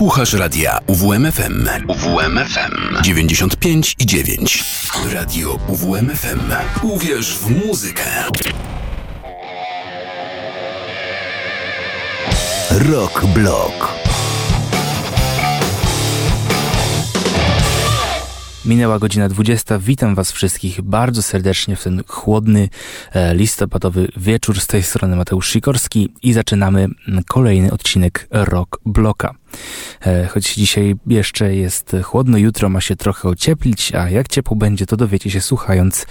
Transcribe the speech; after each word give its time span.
Słuchasz 0.00 0.32
radia 0.32 0.78
UWMFM. 0.86 1.68
UWMFM 1.88 3.02
95 3.02 3.96
i 3.98 4.06
9. 4.06 4.64
Radio 5.12 5.58
UWMFM. 5.68 6.40
Uwierz 6.82 7.38
w 7.38 7.66
muzykę. 7.66 8.02
Rock 12.70 13.26
Block. 13.26 13.92
Minęła 18.64 18.98
godzina 18.98 19.28
20. 19.28 19.78
Witam 19.78 20.14
Was 20.14 20.32
wszystkich 20.32 20.82
bardzo 20.82 21.22
serdecznie 21.22 21.76
w 21.76 21.84
ten 21.84 22.02
chłodny, 22.06 22.68
e, 23.12 23.34
listopadowy 23.34 24.08
wieczór. 24.16 24.60
Z 24.60 24.66
tej 24.66 24.82
strony 24.82 25.16
Mateusz 25.16 25.48
Sikorski 25.48 26.08
i 26.22 26.32
zaczynamy 26.32 26.88
kolejny 27.28 27.72
odcinek 27.72 28.28
Rock 28.30 28.80
Bloka. 28.86 29.39
E, 30.06 30.26
choć 30.26 30.54
dzisiaj 30.54 30.94
jeszcze 31.06 31.54
jest 31.54 31.96
chłodno, 32.02 32.38
jutro 32.38 32.68
ma 32.68 32.80
się 32.80 32.96
trochę 32.96 33.28
ocieplić, 33.28 33.94
a 33.94 34.10
jak 34.10 34.28
ciepło 34.28 34.56
będzie, 34.56 34.86
to 34.86 34.96
dowiecie 34.96 35.30
się 35.30 35.40
słuchając 35.40 36.06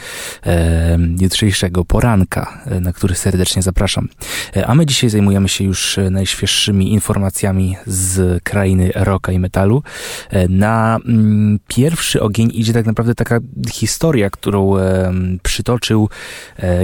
e, 0.46 0.98
jutrzejszego 1.22 1.86
poranka, 1.86 2.62
e, 2.66 2.80
na 2.80 2.94
który 2.94 3.16
serdecznie 3.16 3.62
zapraszam. 3.62 4.08
E, 4.56 4.68
a 4.68 4.76
my 4.76 4.86
dzisiaj 4.86 5.10
zajmujemy 5.10 5.50
się 5.50 5.64
już 5.64 6.00
najświeższymi 6.12 6.94
informacjami 6.94 7.76
z 7.86 8.44
krainy 8.44 8.92
rocka 8.96 9.32
i 9.32 9.40
metalu. 9.40 9.84
E, 10.30 10.48
na 10.48 10.98
mm, 11.06 11.60
pierwszy 11.68 12.22
ogień 12.22 12.52
idzie 12.54 12.74
tak 12.74 12.86
naprawdę 12.86 13.16
taka 13.16 13.40
historia, 13.72 14.30
którą 14.30 14.78
e, 14.78 15.14
przytoczył 15.44 16.10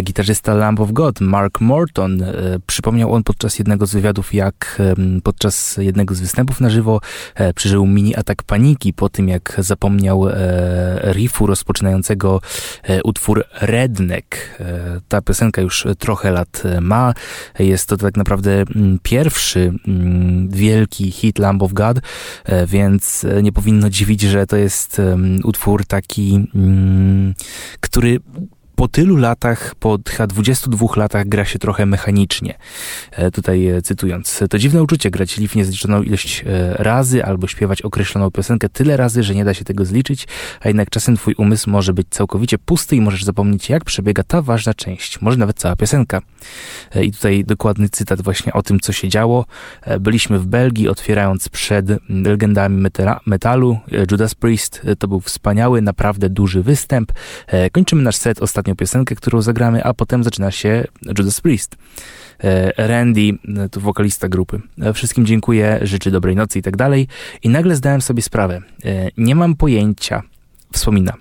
gitarzysta 0.03 0.53
Lamb 0.53 0.79
of 0.79 0.91
God, 0.91 1.21
Mark 1.21 1.61
Morton. 1.61 2.23
Przypomniał 2.67 3.13
on 3.13 3.23
podczas 3.23 3.59
jednego 3.59 3.85
z 3.85 3.93
wywiadów, 3.93 4.33
jak 4.33 4.81
podczas 5.23 5.77
jednego 5.77 6.15
z 6.15 6.19
występów 6.19 6.44
występów 6.45 6.61
na 6.61 6.69
żywo 6.69 7.01
e, 7.35 7.53
przeżył 7.53 7.85
mini 7.87 8.15
atak 8.15 8.43
paniki 8.43 8.93
po 8.93 9.09
tym, 9.09 9.29
jak 9.29 9.55
zapomniał 9.57 10.29
e, 10.29 10.33
riffu 11.13 11.47
rozpoczynającego 11.47 12.41
e, 12.83 13.03
utwór 13.03 13.45
Redneck. 13.61 14.59
Ta 15.07 15.21
piosenka 15.21 15.61
już 15.61 15.87
trochę 15.99 16.31
lat 16.31 16.63
ma. 16.81 17.13
Jest 17.59 17.89
to 17.89 17.97
tak 17.97 18.17
naprawdę 18.17 18.51
mm, 18.75 18.99
pierwszy 19.03 19.73
mm, 19.87 20.49
wielki 20.49 21.11
hit 21.11 21.39
Lamb 21.39 21.63
of 21.63 21.73
God, 21.73 21.99
więc 22.67 23.25
nie 23.43 23.51
powinno 23.51 23.89
dziwić, 23.89 24.21
że 24.21 24.47
to 24.47 24.57
jest 24.57 25.01
utwór 25.43 25.85
taki, 25.85 26.47
mm, 26.55 27.33
który 27.79 28.19
po 28.75 28.87
tylu 28.87 29.15
latach, 29.15 29.75
po 29.75 29.97
22 30.27 30.87
latach 30.95 31.27
gra 31.27 31.45
się 31.45 31.59
trochę 31.59 31.85
mechanicznie. 31.85 32.57
E, 33.11 33.31
tutaj 33.31 33.67
e, 33.67 33.81
cytując, 33.81 34.43
to 34.49 34.57
dziwne 34.57 34.83
uczucie 34.83 35.11
grać 35.11 35.37
liw 35.37 35.55
niezliczoną 35.55 36.03
ilość 36.03 36.43
e, 36.45 36.73
razy 36.83 37.25
albo 37.25 37.47
śpiewać 37.47 37.81
określoną 37.81 38.31
piosenkę 38.31 38.69
tyle 38.69 38.97
razy, 38.97 39.23
że 39.23 39.35
nie 39.35 39.45
da 39.45 39.53
się 39.53 39.65
tego 39.65 39.85
zliczyć, 39.85 40.27
a 40.61 40.67
jednak 40.67 40.89
czasem 40.89 41.17
twój 41.17 41.35
umysł 41.37 41.69
może 41.69 41.93
być 41.93 42.07
całkowicie 42.09 42.57
pusty 42.57 42.95
i 42.95 43.01
możesz 43.01 43.23
zapomnieć, 43.23 43.69
jak 43.69 43.83
przebiega 43.83 44.23
ta 44.23 44.41
ważna 44.41 44.73
część, 44.73 45.21
może 45.21 45.37
nawet 45.37 45.57
cała 45.57 45.75
piosenka. 45.75 46.21
I 47.01 47.11
tutaj 47.11 47.43
dokładny 47.45 47.89
cytat 47.89 48.21
właśnie 48.21 48.53
o 48.53 48.63
tym, 48.63 48.79
co 48.79 48.93
się 48.93 49.09
działo. 49.09 49.45
Byliśmy 49.99 50.39
w 50.39 50.45
Belgii, 50.45 50.89
otwierając 50.89 51.49
przed 51.49 51.85
legendami 52.09 52.81
metala, 52.81 53.19
metalu. 53.25 53.79
Judas 54.11 54.35
Priest 54.35 54.81
to 54.99 55.07
był 55.07 55.19
wspaniały, 55.19 55.81
naprawdę 55.81 56.29
duży 56.29 56.63
występ. 56.63 57.11
Kończymy 57.71 58.01
nasz 58.01 58.15
set 58.15 58.41
ostatnio 58.41 58.64
ostatnią 58.65 58.75
piosenkę, 58.75 59.15
którą 59.15 59.41
zagramy, 59.41 59.83
a 59.83 59.93
potem 59.93 60.23
zaczyna 60.23 60.51
się 60.51 60.83
Judas 61.17 61.41
Priest. 61.41 61.75
E, 62.43 62.87
Randy, 62.87 63.37
e, 63.57 63.69
to 63.69 63.79
wokalista 63.79 64.29
grupy. 64.29 64.61
E, 64.81 64.93
wszystkim 64.93 65.25
dziękuję, 65.25 65.79
życzę 65.81 66.11
dobrej 66.11 66.35
nocy 66.35 66.59
i 66.59 66.61
tak 66.61 66.77
dalej. 66.77 67.07
I 67.43 67.49
nagle 67.49 67.75
zdałem 67.75 68.01
sobie 68.01 68.21
sprawę. 68.21 68.61
Nie 69.17 69.35
mam 69.35 69.55
pojęcia, 69.55 70.21
wspomina, 70.73 71.13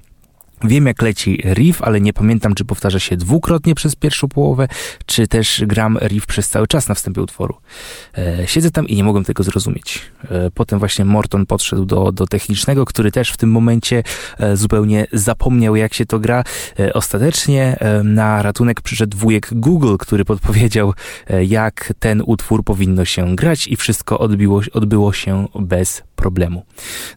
Wiem, 0.65 0.87
jak 0.87 1.03
leci 1.03 1.43
riff, 1.55 1.83
ale 1.83 2.01
nie 2.01 2.13
pamiętam, 2.13 2.55
czy 2.55 2.65
powtarza 2.65 2.99
się 2.99 3.17
dwukrotnie 3.17 3.75
przez 3.75 3.97
pierwszą 3.97 4.29
połowę, 4.29 4.69
czy 5.07 5.29
też 5.29 5.63
gram 5.67 5.99
riff 6.03 6.27
przez 6.27 6.49
cały 6.49 6.67
czas 6.67 6.89
na 6.89 6.95
wstępie 6.95 7.23
utworu. 7.23 7.57
E, 8.19 8.47
siedzę 8.47 8.71
tam 8.71 8.89
i 8.89 8.97
nie 8.97 9.05
mogłem 9.05 9.25
tego 9.25 9.43
zrozumieć. 9.43 10.01
E, 10.31 10.51
potem 10.51 10.79
właśnie 10.79 11.05
Morton 11.05 11.47
podszedł 11.47 11.85
do, 11.85 12.13
do 12.13 12.27
technicznego, 12.27 12.85
który 12.85 13.13
też 13.13 13.31
w 13.31 13.37
tym 13.37 13.51
momencie 13.51 14.03
e, 14.39 14.57
zupełnie 14.57 15.07
zapomniał, 15.13 15.77
jak 15.77 15.95
się 15.95 16.07
to 16.07 16.19
gra. 16.19 16.45
E, 16.79 16.93
ostatecznie 16.93 17.77
e, 17.81 18.03
na 18.03 18.43
ratunek 18.43 18.81
przyszedł 18.81 19.17
wujek 19.17 19.49
Google, 19.53 19.97
który 19.99 20.25
podpowiedział, 20.25 20.95
e, 21.31 21.45
jak 21.45 21.93
ten 21.99 22.23
utwór 22.27 22.65
powinno 22.65 23.05
się 23.05 23.37
grać 23.37 23.69
i 23.69 23.77
wszystko 23.77 24.19
odbiło, 24.19 24.61
odbyło 24.73 25.13
się 25.13 25.47
bez 25.61 26.03
problemu. 26.17 26.63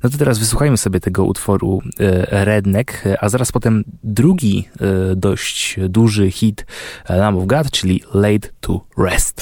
No 0.03 0.09
to 0.09 0.18
teraz 0.18 0.40
wysłuchajmy 0.40 0.78
sobie 0.78 1.00
tego 1.00 1.25
utworu 1.25 1.81
Redneck, 2.30 3.03
a 3.19 3.30
zaraz 3.30 3.52
potem 3.52 3.84
drugi 4.03 4.69
e, 4.81 5.16
dość 5.16 5.75
duży 5.90 6.31
hit 6.31 6.66
Lamb 7.09 7.38
of 7.38 7.46
God, 7.46 7.72
czyli 7.72 8.03
Laid 8.13 8.53
to 8.59 8.85
Rest. 8.97 9.41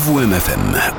Radio 0.00 0.89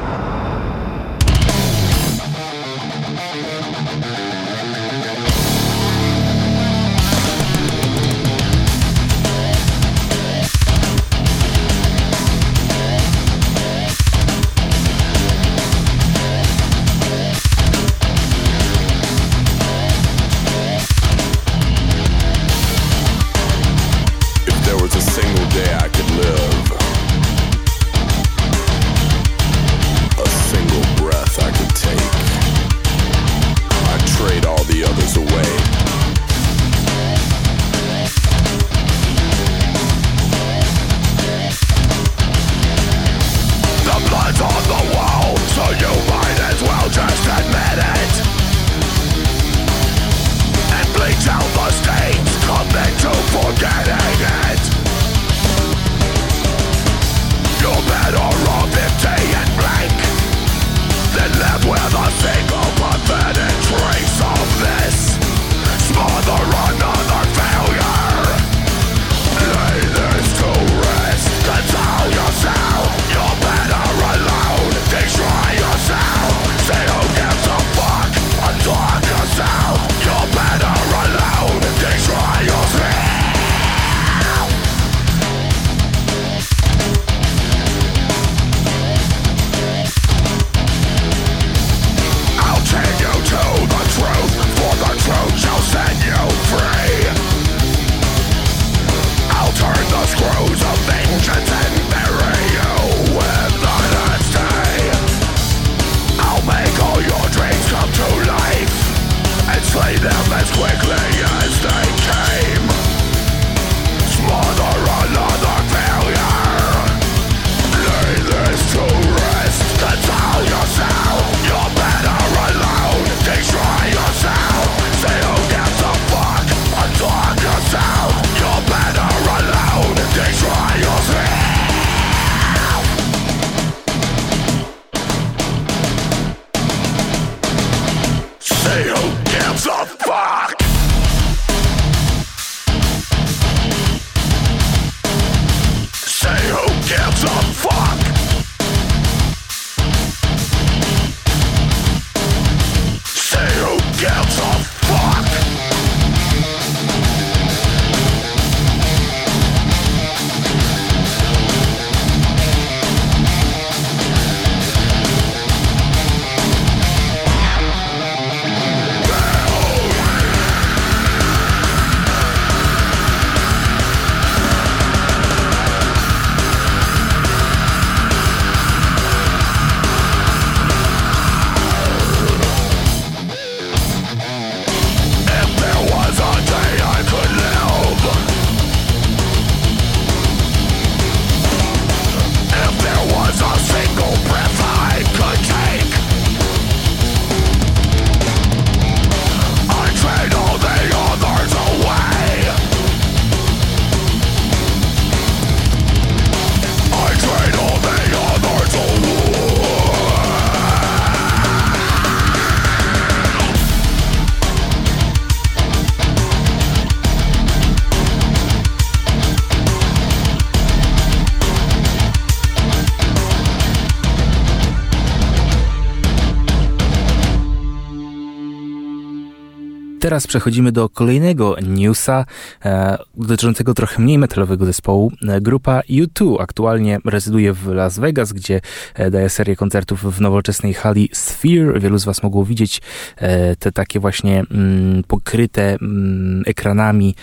teraz 230.11 230.27
przechodzimy 230.27 230.71
do 230.71 230.89
kolejnego 230.89 231.56
newsa. 231.61 232.25
E, 232.65 232.97
dotyczącego 233.21 233.73
trochę 233.73 234.01
mniej 234.01 234.18
metalowego 234.18 234.66
zespołu. 234.66 235.11
E, 235.28 235.42
grupa 235.42 235.81
U2 235.90 236.35
aktualnie 236.40 236.99
rezyduje 237.06 237.54
w 237.54 237.68
Las 237.68 237.99
Vegas, 237.99 238.33
gdzie 238.33 238.61
e, 238.94 239.11
daje 239.11 239.30
serię 239.30 239.56
koncertów 239.56 240.16
w 240.16 240.21
nowoczesnej 240.21 240.73
hali 240.73 241.09
Sphere. 241.13 241.80
Wielu 241.80 241.97
z 241.97 242.06
Was 242.06 242.23
mogło 242.23 242.45
widzieć 242.45 242.81
e, 243.18 243.56
te 243.56 243.71
takie 243.71 243.99
właśnie 243.99 244.44
mm, 244.51 245.04
pokryte 245.04 245.78
mm, 245.81 246.44
ekranami, 246.45 247.16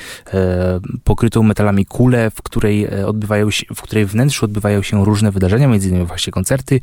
pokrytą 1.04 1.42
metalami 1.42 1.86
kule, 1.86 2.30
w 2.30 2.42
której 2.42 2.88
odbywają 2.90 3.50
się, 3.50 3.66
w 3.74 3.82
której 3.82 4.06
wnętrzu 4.06 4.44
odbywają 4.44 4.82
się 4.82 5.04
różne 5.04 5.30
wydarzenia, 5.30 5.68
między 5.68 5.88
innymi 5.88 6.06
właśnie 6.06 6.32
koncerty. 6.32 6.80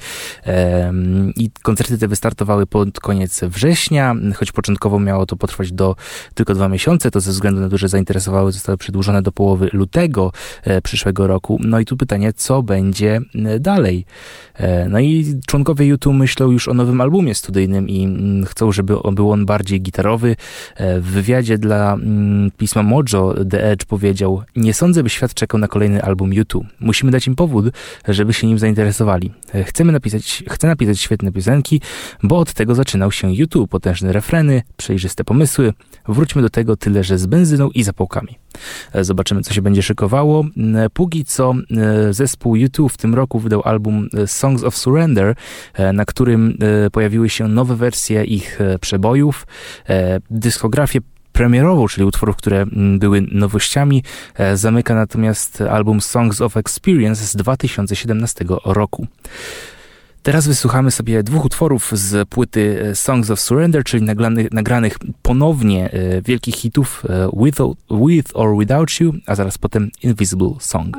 I 1.36 1.52
koncerty 1.64 1.98
te 1.98 2.08
wystartowały 2.08 2.66
pod 2.66 3.00
koniec 3.00 3.42
września, 3.44 4.16
choć 4.36 4.52
początkowo 4.52 5.00
miało 5.00 5.26
to 5.26 5.36
potrwać 5.36 5.72
do 5.72 5.96
tylko 6.34 6.54
dwa 6.54 6.70
miesiące, 6.70 7.12
to 7.12 7.20
ze 7.20 7.32
względu 7.32 7.62
na 7.62 7.70
duże 7.70 7.90
zainteresowały 7.90 8.52
zostały 8.52 8.78
przedłużone 8.78 9.05
do 9.22 9.32
połowy 9.32 9.70
lutego 9.74 10.32
e, 10.64 10.82
przyszłego 10.82 11.28
roku. 11.28 11.60
No 11.64 11.80
i 11.80 11.86
tu 11.86 11.98
pytanie, 11.98 12.34
co 12.34 12.64
będzie 12.64 13.22
e, 13.36 13.60
dalej? 13.60 14.06
E, 14.54 14.90
no 14.90 15.00
i 15.00 15.40
członkowie 15.48 15.86
YouTube 15.86 16.16
myślą 16.16 16.52
już 16.52 16.68
o 16.68 16.74
nowym 16.74 17.02
albumie 17.02 17.36
studyjnym 17.36 17.90
i 17.90 18.04
mm, 18.04 18.46
chcą, 18.46 18.72
żeby 18.72 18.96
był 19.12 19.32
on 19.32 19.46
bardziej 19.46 19.82
gitarowy. 19.82 20.36
W 20.80 21.06
wywiadzie 21.12 21.58
dla 21.58 21.94
mm, 21.94 22.52
pisma 22.58 22.84
Mojo 22.84 23.36
The 23.50 23.72
Edge 23.72 23.86
powiedział: 23.86 24.44
Nie 24.56 24.74
sądzę, 24.74 25.04
by 25.04 25.10
świat 25.10 25.34
czekał 25.34 25.60
na 25.60 25.68
kolejny 25.68 26.04
album 26.04 26.34
YouTube. 26.34 26.66
Musimy 26.80 27.12
dać 27.12 27.28
im 27.28 27.36
powód, 27.36 27.66
żeby 28.08 28.34
się 28.34 28.48
nim 28.48 28.60
zainteresowali. 28.60 29.32
Chcemy 29.66 29.92
napisać, 29.92 30.44
chcę 30.50 30.68
napisać 30.68 31.00
świetne 31.00 31.32
piosenki, 31.32 31.82
bo 32.24 32.38
od 32.38 32.54
tego 32.54 32.76
zaczynał 32.76 33.12
się 33.12 33.34
YouTube. 33.34 33.70
Potężne 33.70 34.14
refreny, 34.14 34.62
przejrzyste 34.78 35.24
pomysły, 35.24 35.74
Wróćmy 36.08 36.42
do 36.42 36.50
tego 36.50 36.78
tyle, 36.78 37.04
że 37.04 37.18
z 37.18 37.26
benzyną 37.26 37.70
i 37.70 37.84
zapałkami. 37.84 38.38
E, 38.96 39.04
zobaczymy, 39.04 39.42
co 39.42 39.54
się 39.54 39.62
będzie 39.62 39.84
szykowało. 39.84 40.46
E, 40.76 40.90
póki 40.90 41.26
co 41.26 41.54
e, 41.54 42.14
zespół 42.14 42.56
YouTube 42.56 42.94
w 42.94 42.98
tym 42.98 43.16
roku 43.16 43.40
wydał 43.40 43.62
album 43.66 44.10
Songs 44.26 44.64
of 44.64 44.78
Surrender, 44.78 45.36
na 45.94 46.06
którym 46.06 46.58
pojawiły 46.92 47.30
się 47.30 47.48
nowe 47.48 47.76
wersje 47.76 48.24
ich 48.24 48.60
przebojów. 48.82 49.48
Dyskografię 50.30 51.00
premierową, 51.34 51.88
czyli 51.88 52.06
utworów, 52.06 52.36
które 52.36 52.66
były 53.00 53.22
nowościami, 53.32 54.04
zamyka 54.54 54.96
natomiast 54.96 55.62
album 55.62 56.02
Songs 56.02 56.42
of 56.42 56.58
Experience 56.58 57.26
z 57.26 57.36
2017 57.36 58.46
roku. 58.66 59.08
Teraz 60.26 60.48
wysłuchamy 60.48 60.92
sobie 60.92 61.24
dwóch 61.24 61.46
utworów 61.46 61.92
z 61.94 62.30
płyty 62.30 62.84
e, 62.84 62.96
Songs 62.96 63.30
of 63.30 63.40
Surrender, 63.40 63.84
czyli 63.84 64.04
nagranych, 64.04 64.52
nagranych 64.52 64.98
ponownie 65.22 65.92
e, 65.92 66.22
wielkich 66.22 66.56
hitów 66.56 67.04
e, 67.10 67.30
with, 67.44 67.58
with 67.92 68.30
or 68.34 68.58
Without 68.58 69.00
You, 69.00 69.14
a 69.26 69.36
zaraz 69.36 69.58
potem 69.58 69.92
Invisible 70.04 70.52
Song. 70.60 70.98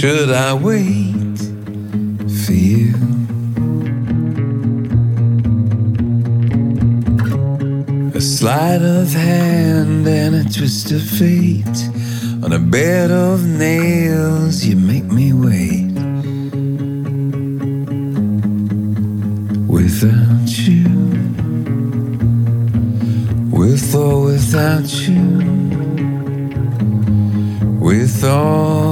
Should 0.00 0.30
I 0.30 0.54
wait 0.54 1.38
for 2.44 2.52
you? 2.52 2.94
A 8.14 8.20
sleight 8.20 8.80
of 8.80 9.12
hand 9.12 10.06
and 10.06 10.36
a 10.36 10.44
twist 10.44 10.92
of 10.92 11.02
fate. 11.02 11.80
On 12.44 12.52
a 12.52 12.60
bed 12.60 13.10
of 13.10 13.44
nails, 13.44 14.64
you 14.64 14.76
make 14.76 15.06
me 15.06 15.32
wait. 15.32 15.90
Without 19.66 20.48
you, 20.68 20.84
with 23.50 23.94
or 23.96 24.26
without 24.26 25.08
you 25.08 25.58
with 27.80 28.22
or 28.22 28.87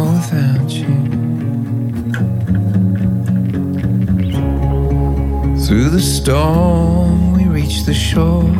storm, 6.26 7.34
we 7.34 7.44
reach 7.44 7.84
the 7.84 7.94
shore. 7.94 8.50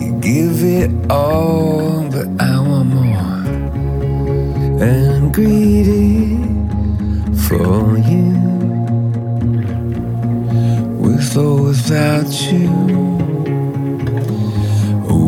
You 0.00 0.10
give 0.22 0.64
it 0.64 0.90
all, 1.10 2.08
but 2.10 2.28
I 2.40 2.58
want 2.66 2.88
more. 2.88 3.40
And 4.82 5.04
I'm 5.16 5.30
greedy 5.32 6.38
for 7.46 7.98
you, 8.10 8.32
with 11.02 11.36
or 11.36 11.56
without 11.68 12.32
you, 12.50 12.70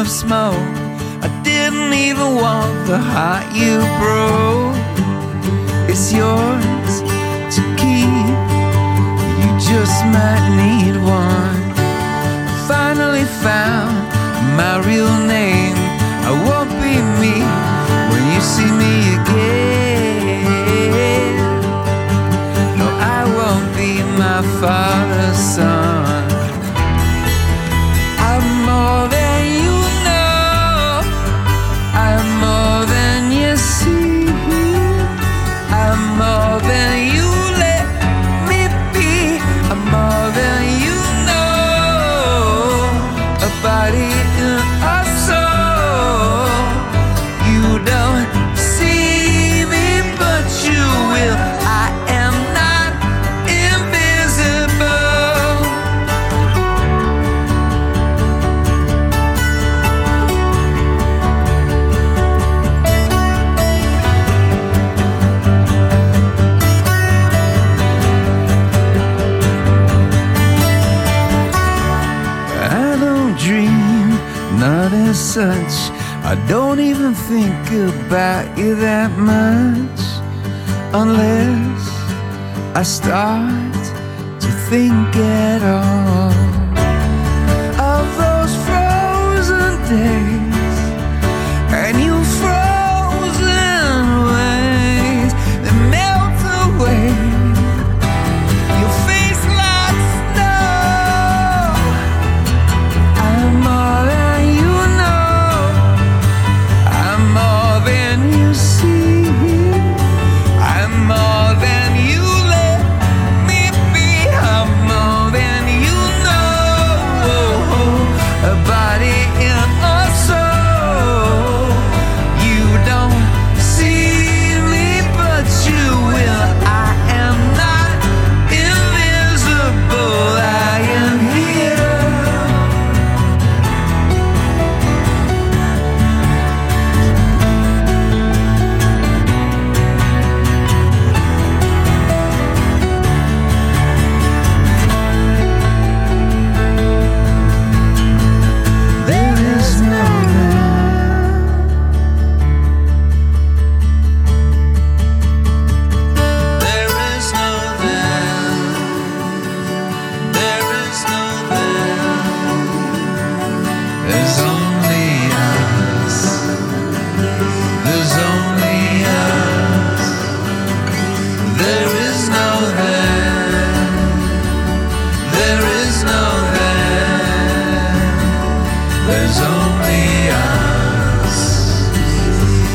of 0.05 0.11
smoke. 0.11 0.74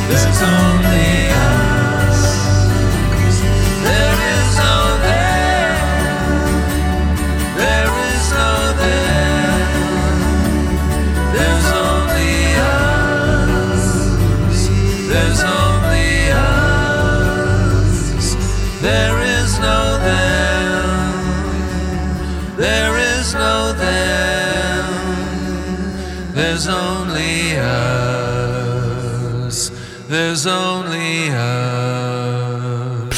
This 0.10 0.26
is 0.26 0.42
home. 0.42 0.69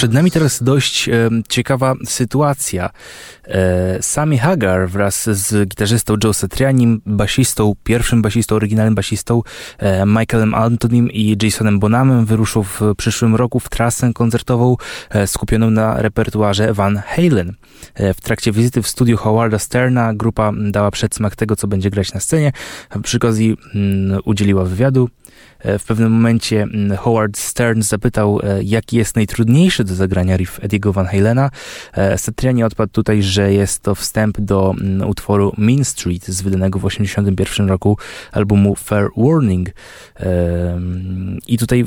Przed 0.02 0.14
nami 0.14 0.32
teraz 0.32 0.64
dość 0.64 1.10
e, 1.10 1.30
ciekawa 1.50 1.94
sytuacja. 2.06 2.90
E, 3.48 4.04
Sammy 4.04 4.38
Hagar 4.38 4.90
wraz 4.90 5.30
z 5.30 5.70
gitarzystą 5.70 6.16
Joe 6.24 6.34
Satrianim, 6.34 7.02
basistą, 7.06 7.74
pierwszym 7.84 8.22
basistą, 8.22 8.56
oryginalnym 8.56 8.96
basistą 8.96 9.42
e, 9.78 10.06
Michaelem 10.06 10.54
Antonim 10.54 11.12
i 11.12 11.38
Jasonem 11.44 11.80
Bonhamem 11.80 12.26
wyruszą 12.26 12.64
w 12.64 12.82
przyszłym 12.98 13.36
roku 13.36 13.60
w 13.60 13.70
trasę 13.70 14.14
koncertową 14.14 14.76
e, 15.10 15.28
skupioną 15.28 15.70
na 15.70 16.02
repertuarze 16.02 16.74
Van 16.74 17.02
Halen. 17.06 17.54
E, 17.94 18.14
w 18.14 18.22
trakcie 18.22 18.52
wizyty 18.52 18.82
w 18.82 18.88
studiu 18.88 19.18
Howarda 19.18 19.60
Sterna 19.60 20.14
grupa 20.14 20.52
dała 20.72 20.92
przedsmak 20.92 21.36
tego, 21.36 21.56
co 21.56 21.68
będzie 21.68 21.90
grać 21.90 22.14
na 22.14 22.20
scenie. 22.20 22.52
Przy 23.04 23.18
okazji 23.18 23.58
mm, 23.76 24.20
udzieliła 24.26 24.66
wywiadu. 24.66 25.10
E, 25.64 25.80
W 25.80 25.86
pewnym 25.86 26.12
momencie 26.12 26.68
Howard 26.98 27.38
Stern 27.38 27.82
zapytał, 27.82 28.40
e, 28.44 28.64
jaki 28.64 28.98
jest 28.98 29.16
najtrudniejszy 29.16 29.84
do 29.84 29.96
zagrania 29.96 30.38
riff 30.38 30.60
Ediego 30.64 30.94
Van 30.94 31.06
Halena. 31.06 31.50
E, 31.94 32.18
Satriani 32.18 32.64
odpadł 32.64 32.92
tutaj, 32.92 33.24
że 33.24 33.54
jest 33.54 33.80
to 33.82 33.96
wstęp 33.96 34.40
do 34.40 34.76
utworu 35.08 35.54
Mean 35.58 35.86
Street 35.86 36.28
z 36.28 36.42
wydanego 36.42 36.80
w 36.80 36.82
1981 36.82 37.70
roku 37.70 37.98
albumu 38.32 38.76
Fair 38.76 39.10
Warning. 39.18 39.70
I 41.48 41.58
tutaj 41.58 41.86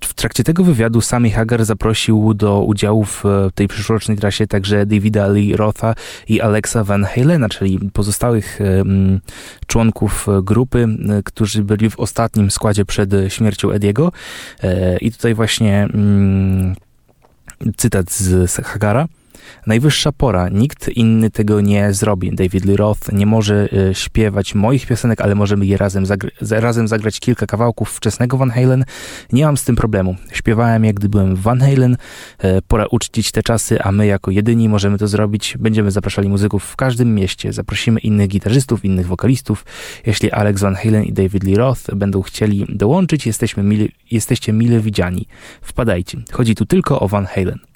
w 0.00 0.14
trakcie 0.14 0.44
tego 0.44 0.64
wywiadu 0.64 1.00
Sammy 1.00 1.30
Hagar 1.30 1.64
zaprosił 1.64 2.34
do 2.34 2.62
udziału 2.62 3.04
w 3.04 3.26
e, 3.26 3.50
tej 3.54 3.68
przyszłorocznej 3.68 4.16
trasie 4.18 4.46
także 4.46 4.86
Davida 4.86 5.26
Lee 5.26 5.56
Rotha 5.56 5.94
i 6.28 6.40
Alexa 6.40 6.84
Van 6.84 7.04
Halena, 7.04 7.48
czyli 7.48 7.90
pozostałych 7.92 8.60
em, 8.60 9.20
członków 9.66 10.28
e, 10.28 10.42
grupy, 10.42 10.78
e, 11.08 11.22
którzy 11.22 11.62
byli 11.62 11.90
w 11.90 11.98
ostatnim 12.00 12.50
składzie 12.50 12.84
przed 12.84 13.10
śmiercią 13.28 13.70
Ediego. 13.70 14.12
E, 14.62 14.98
I 14.98 15.12
tutaj 15.12 15.34
właśnie 15.34 15.82
mm, 15.82 16.74
cytat 17.76 18.12
z 18.12 18.52
Hagara. 18.66 19.06
Najwyższa 19.66 20.12
pora, 20.12 20.48
nikt 20.48 20.88
inny 20.88 21.30
tego 21.30 21.60
nie 21.60 21.92
zrobi. 21.92 22.34
David 22.34 22.64
Lee 22.64 22.76
Roth 22.76 23.12
nie 23.12 23.26
może 23.26 23.68
e, 23.72 23.94
śpiewać 23.94 24.54
moich 24.54 24.86
piosenek, 24.86 25.20
ale 25.20 25.34
możemy 25.34 25.66
je 25.66 25.76
razem, 25.76 26.04
razem 26.50 26.88
zagrać 26.88 27.20
kilka 27.20 27.46
kawałków 27.46 27.90
wczesnego 27.90 28.36
Van 28.36 28.50
Halen. 28.50 28.84
Nie 29.32 29.44
mam 29.44 29.56
z 29.56 29.64
tym 29.64 29.76
problemu. 29.76 30.16
Śpiewałem 30.32 30.84
jak 30.84 30.96
gdy 30.96 31.08
byłem 31.08 31.36
w 31.36 31.40
Van 31.40 31.60
Halen. 31.60 31.96
E, 32.38 32.62
Pora 32.62 32.86
uczcić 32.90 33.32
te 33.32 33.42
czasy, 33.42 33.82
a 33.82 33.92
my 33.92 34.06
jako 34.06 34.30
jedyni 34.30 34.68
możemy 34.68 34.98
to 34.98 35.08
zrobić. 35.08 35.56
Będziemy 35.58 35.90
zapraszali 35.90 36.28
muzyków 36.28 36.64
w 36.64 36.76
każdym 36.76 37.14
mieście. 37.14 37.52
Zaprosimy 37.52 38.00
innych 38.00 38.28
gitarzystów, 38.28 38.84
innych 38.84 39.06
wokalistów. 39.06 39.64
Jeśli 40.06 40.30
Alex 40.30 40.60
Van 40.60 40.74
Halen 40.74 41.04
i 41.04 41.12
David 41.12 41.44
Lee 41.44 41.54
Roth 41.54 41.94
będą 41.94 42.22
chcieli 42.22 42.66
dołączyć, 42.68 43.26
jesteśmy 43.26 43.88
jesteście 44.10 44.52
mile 44.52 44.80
widziani. 44.80 45.26
Wpadajcie. 45.62 46.18
Chodzi 46.32 46.54
tu 46.54 46.66
tylko 46.66 47.00
o 47.00 47.08
Van 47.08 47.26
Halen. 47.26 47.69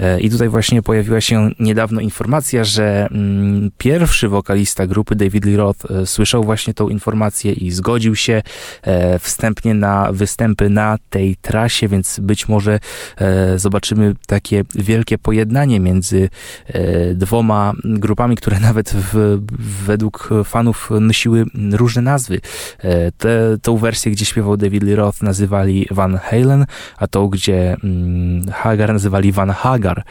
E, 0.00 0.20
I 0.20 0.30
tutaj 0.30 0.48
właśnie 0.48 0.82
pojawiła 0.82 1.20
się 1.20 1.50
niedawno 1.60 2.00
informacja, 2.00 2.64
że 2.64 3.08
mm, 3.10 3.70
pierwszy 3.78 4.28
wokalista 4.28 4.86
grupy 4.86 5.16
David 5.16 5.44
Lee 5.44 5.56
Roth 5.56 5.90
e, 5.90 6.06
słyszał 6.06 6.44
właśnie 6.44 6.74
tą 6.74 6.88
informację 6.88 7.52
i 7.52 7.70
zgodził 7.70 8.16
się 8.16 8.42
e, 8.82 9.18
wstępnie 9.18 9.74
na 9.74 10.12
występy 10.12 10.70
na 10.70 10.98
tej 11.10 11.36
trasie, 11.36 11.88
więc 11.88 12.20
być 12.20 12.48
może 12.48 12.80
zobaczymy 13.56 14.14
takie 14.26 14.64
wielkie 14.74 15.18
pojednanie 15.18 15.80
między 15.80 16.28
dwoma 17.14 17.72
grupami, 17.84 18.36
które 18.36 18.60
nawet 18.68 18.90
w, 18.90 19.38
według 19.86 20.30
fanów 20.44 20.90
nosiły 21.00 21.44
różne 21.72 22.02
nazwy. 22.02 22.40
Te, 23.18 23.58
tą 23.62 23.76
wersję, 23.76 24.12
gdzie 24.12 24.24
śpiewał 24.24 24.56
David 24.56 24.82
Lee 24.82 24.94
Roth 24.94 25.22
nazywali 25.22 25.86
Van 25.90 26.18
Halen, 26.18 26.66
a 26.96 27.06
tą, 27.06 27.28
gdzie 27.28 27.76
mm, 27.84 28.52
Hagar 28.52 28.92
nazywali 28.92 29.32
Van 29.34 29.50
Hagar, 29.50 30.04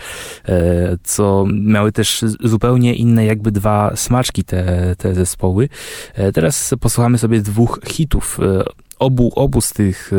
e, 0.45 0.97
co 1.03 1.45
miały 1.53 1.91
też 1.91 2.25
zupełnie 2.43 2.95
inne 2.95 3.25
jakby 3.25 3.51
dwa 3.51 3.95
smaczki 3.95 4.43
te, 4.43 4.95
te 4.97 5.13
zespoły. 5.13 5.69
E, 6.13 6.31
teraz 6.31 6.75
posłuchamy 6.79 7.17
sobie 7.17 7.41
dwóch 7.41 7.79
hitów 7.87 8.39
e, 8.39 8.63
obu, 8.99 9.31
obu, 9.35 9.61
z 9.61 9.73
tych, 9.73 10.11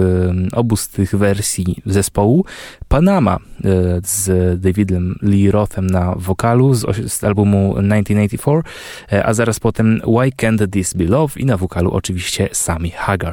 obu 0.52 0.76
z 0.76 0.88
tych 0.88 1.14
wersji 1.14 1.82
zespołu. 1.86 2.44
Panama 2.88 3.38
z 4.04 4.60
Davidem 4.60 5.18
Lee 5.22 5.50
Rothem 5.50 5.86
na 5.86 6.14
wokalu 6.16 6.74
z, 6.74 6.80
z 7.12 7.24
albumu 7.24 7.74
1984, 7.74 8.62
e, 9.12 9.26
a 9.26 9.34
zaraz 9.34 9.60
potem 9.60 10.00
Why 10.06 10.30
Can't 10.30 10.68
This 10.70 10.94
Be 10.94 11.04
Love 11.04 11.40
i 11.40 11.44
na 11.44 11.56
wokalu 11.56 11.90
oczywiście 11.90 12.48
Sammy 12.52 12.90
Hagar. 12.90 13.32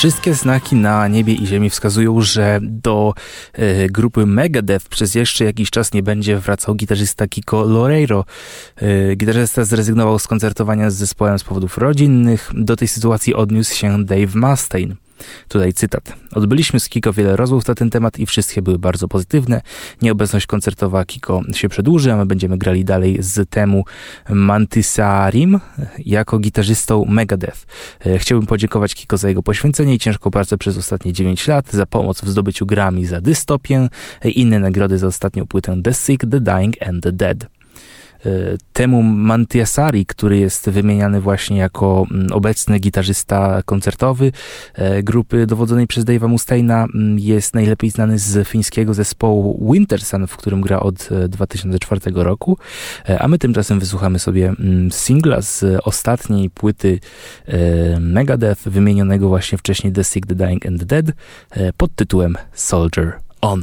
Wszystkie 0.00 0.34
znaki 0.34 0.76
na 0.76 1.08
niebie 1.08 1.34
i 1.34 1.46
ziemi 1.46 1.70
wskazują, 1.70 2.20
że 2.20 2.58
do 2.62 3.14
e, 3.52 3.88
grupy 3.88 4.26
Megadeth 4.26 4.88
przez 4.88 5.14
jeszcze 5.14 5.44
jakiś 5.44 5.70
czas 5.70 5.92
nie 5.92 6.02
będzie 6.02 6.36
wracał 6.38 6.74
gitarzysta 6.74 7.28
Kiko 7.28 7.64
Loreiro. 7.64 8.24
E, 8.76 9.16
gitarzysta 9.16 9.64
zrezygnował 9.64 10.18
z 10.18 10.26
koncertowania 10.26 10.90
z 10.90 10.94
zespołem 10.94 11.38
z 11.38 11.44
powodów 11.44 11.78
rodzinnych. 11.78 12.50
Do 12.54 12.76
tej 12.76 12.88
sytuacji 12.88 13.34
odniósł 13.34 13.74
się 13.74 14.04
Dave 14.04 14.34
Mustaine. 14.34 14.94
Tutaj 15.48 15.72
cytat. 15.72 16.12
Odbyliśmy 16.32 16.80
z 16.80 16.88
Kiko 16.88 17.12
wiele 17.12 17.36
rozmów 17.36 17.68
na 17.68 17.74
ten 17.74 17.90
temat 17.90 18.18
i 18.18 18.26
wszystkie 18.26 18.62
były 18.62 18.78
bardzo 18.78 19.08
pozytywne. 19.08 19.60
Nieobecność 20.02 20.46
koncertowa 20.46 21.04
Kiko 21.04 21.42
się 21.52 21.68
przedłuży, 21.68 22.12
a 22.12 22.16
my 22.16 22.26
będziemy 22.26 22.58
grali 22.58 22.84
dalej 22.84 23.16
z 23.20 23.50
temu 23.50 23.84
Mantisarim 24.28 25.60
jako 25.98 26.38
gitarzystą 26.38 27.04
Megadeth. 27.04 27.66
E, 28.06 28.18
chciałbym 28.18 28.46
podziękować 28.46 28.94
Kiko 28.94 29.16
za 29.16 29.28
jego 29.28 29.42
poświęcenie 29.42 29.94
i 29.94 29.98
ciężką 29.98 30.30
pracę 30.30 30.58
przez 30.58 30.76
ostatnie 30.76 31.12
9 31.12 31.46
lat, 31.48 31.72
za 31.72 31.86
pomoc 31.86 32.22
w 32.22 32.28
zdobyciu 32.28 32.66
Grammy 32.66 33.06
za 33.06 33.20
Dystopię 33.20 33.88
i 34.24 34.40
inne 34.40 34.58
nagrody 34.58 34.98
za 34.98 35.06
ostatnią 35.06 35.46
płytę 35.46 35.82
The 35.82 35.94
Sick, 35.94 36.20
The 36.30 36.40
Dying 36.40 36.82
and 36.82 37.02
The 37.02 37.12
Dead. 37.12 37.59
E, 38.26 38.30
temu 38.72 39.02
Mantiasari, 39.02 40.06
który 40.06 40.38
jest 40.38 40.70
wymieniany 40.70 41.20
właśnie 41.20 41.58
jako 41.58 42.06
mm, 42.10 42.32
obecny 42.32 42.78
gitarzysta 42.78 43.62
koncertowy 43.62 44.32
e, 44.74 45.02
grupy 45.02 45.46
dowodzonej 45.46 45.86
przez 45.86 46.04
Dave'a 46.04 46.28
Mustaina, 46.28 46.86
mm, 46.94 47.18
jest 47.18 47.54
najlepiej 47.54 47.90
znany 47.90 48.18
z 48.18 48.48
fińskiego 48.48 48.94
zespołu 48.94 49.72
Wintersun, 49.72 50.26
w 50.26 50.36
którym 50.36 50.60
gra 50.60 50.80
od 50.80 51.08
2004 51.28 52.00
e, 52.06 52.24
roku, 52.24 52.58
a 53.18 53.28
my 53.28 53.38
tymczasem 53.38 53.80
wysłuchamy 53.80 54.18
sobie 54.18 54.48
mm, 54.48 54.92
singla 54.92 55.42
z 55.42 55.64
ostatniej 55.84 56.50
płyty 56.50 57.00
Megadeth, 58.00 58.68
wymienionego 58.68 59.28
właśnie 59.28 59.58
wcześniej 59.58 59.92
The 59.92 60.04
Sick, 60.04 60.26
The 60.26 60.34
Dying 60.34 60.66
and 60.66 60.80
The 60.80 60.86
Dead, 60.86 61.16
pod 61.76 61.94
tytułem 61.94 62.36
Soldier 62.52 63.12
On. 63.40 63.60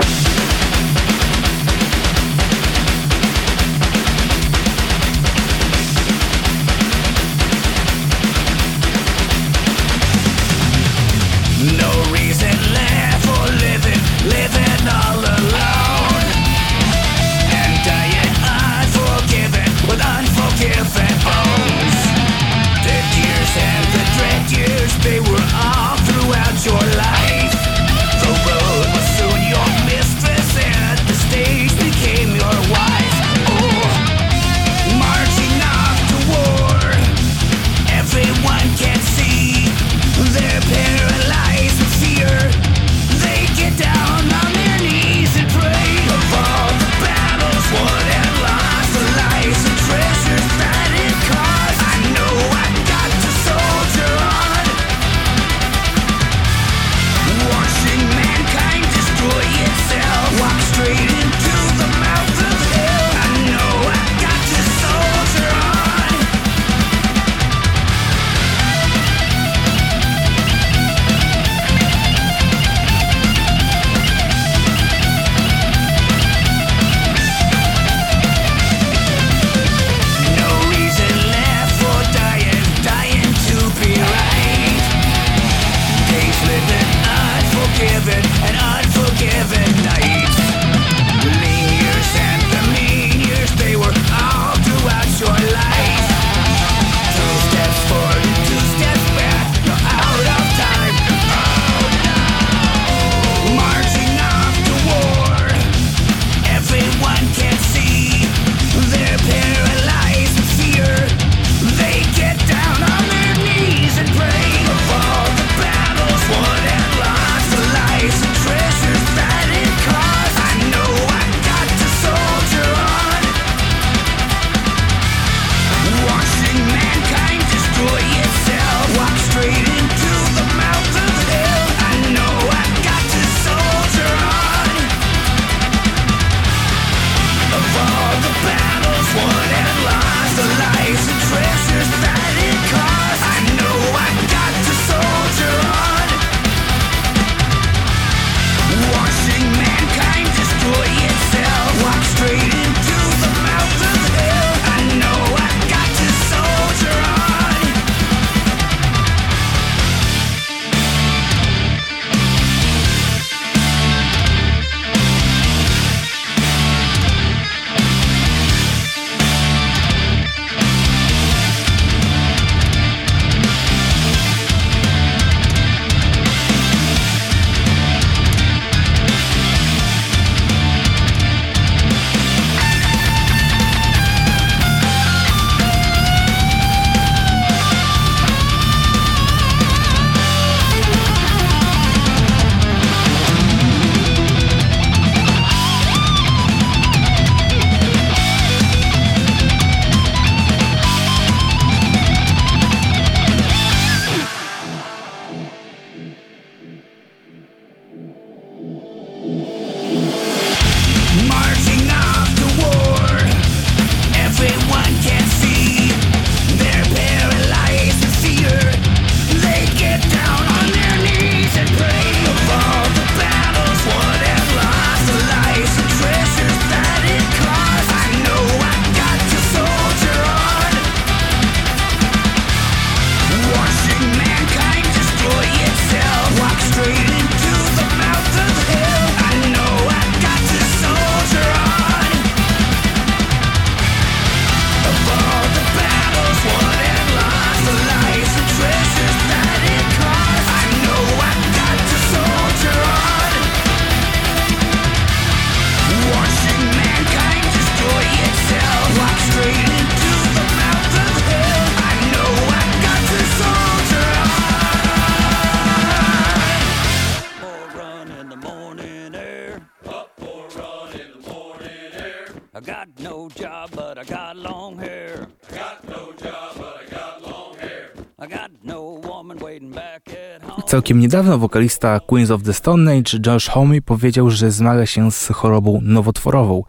Całkiem 280.78 281.00
niedawno 281.00 281.38
wokalista 281.38 282.00
Queens 282.00 282.32
of 282.32 282.44
the 282.44 282.54
Stone 282.54 282.92
Age 282.92 283.20
Josh 283.26 283.48
Homme 283.48 283.82
powiedział, 283.82 284.30
że 284.30 284.52
zmaga 284.52 284.86
się 284.86 285.12
z 285.12 285.28
chorobą 285.28 285.80
nowotworową. 285.84 286.64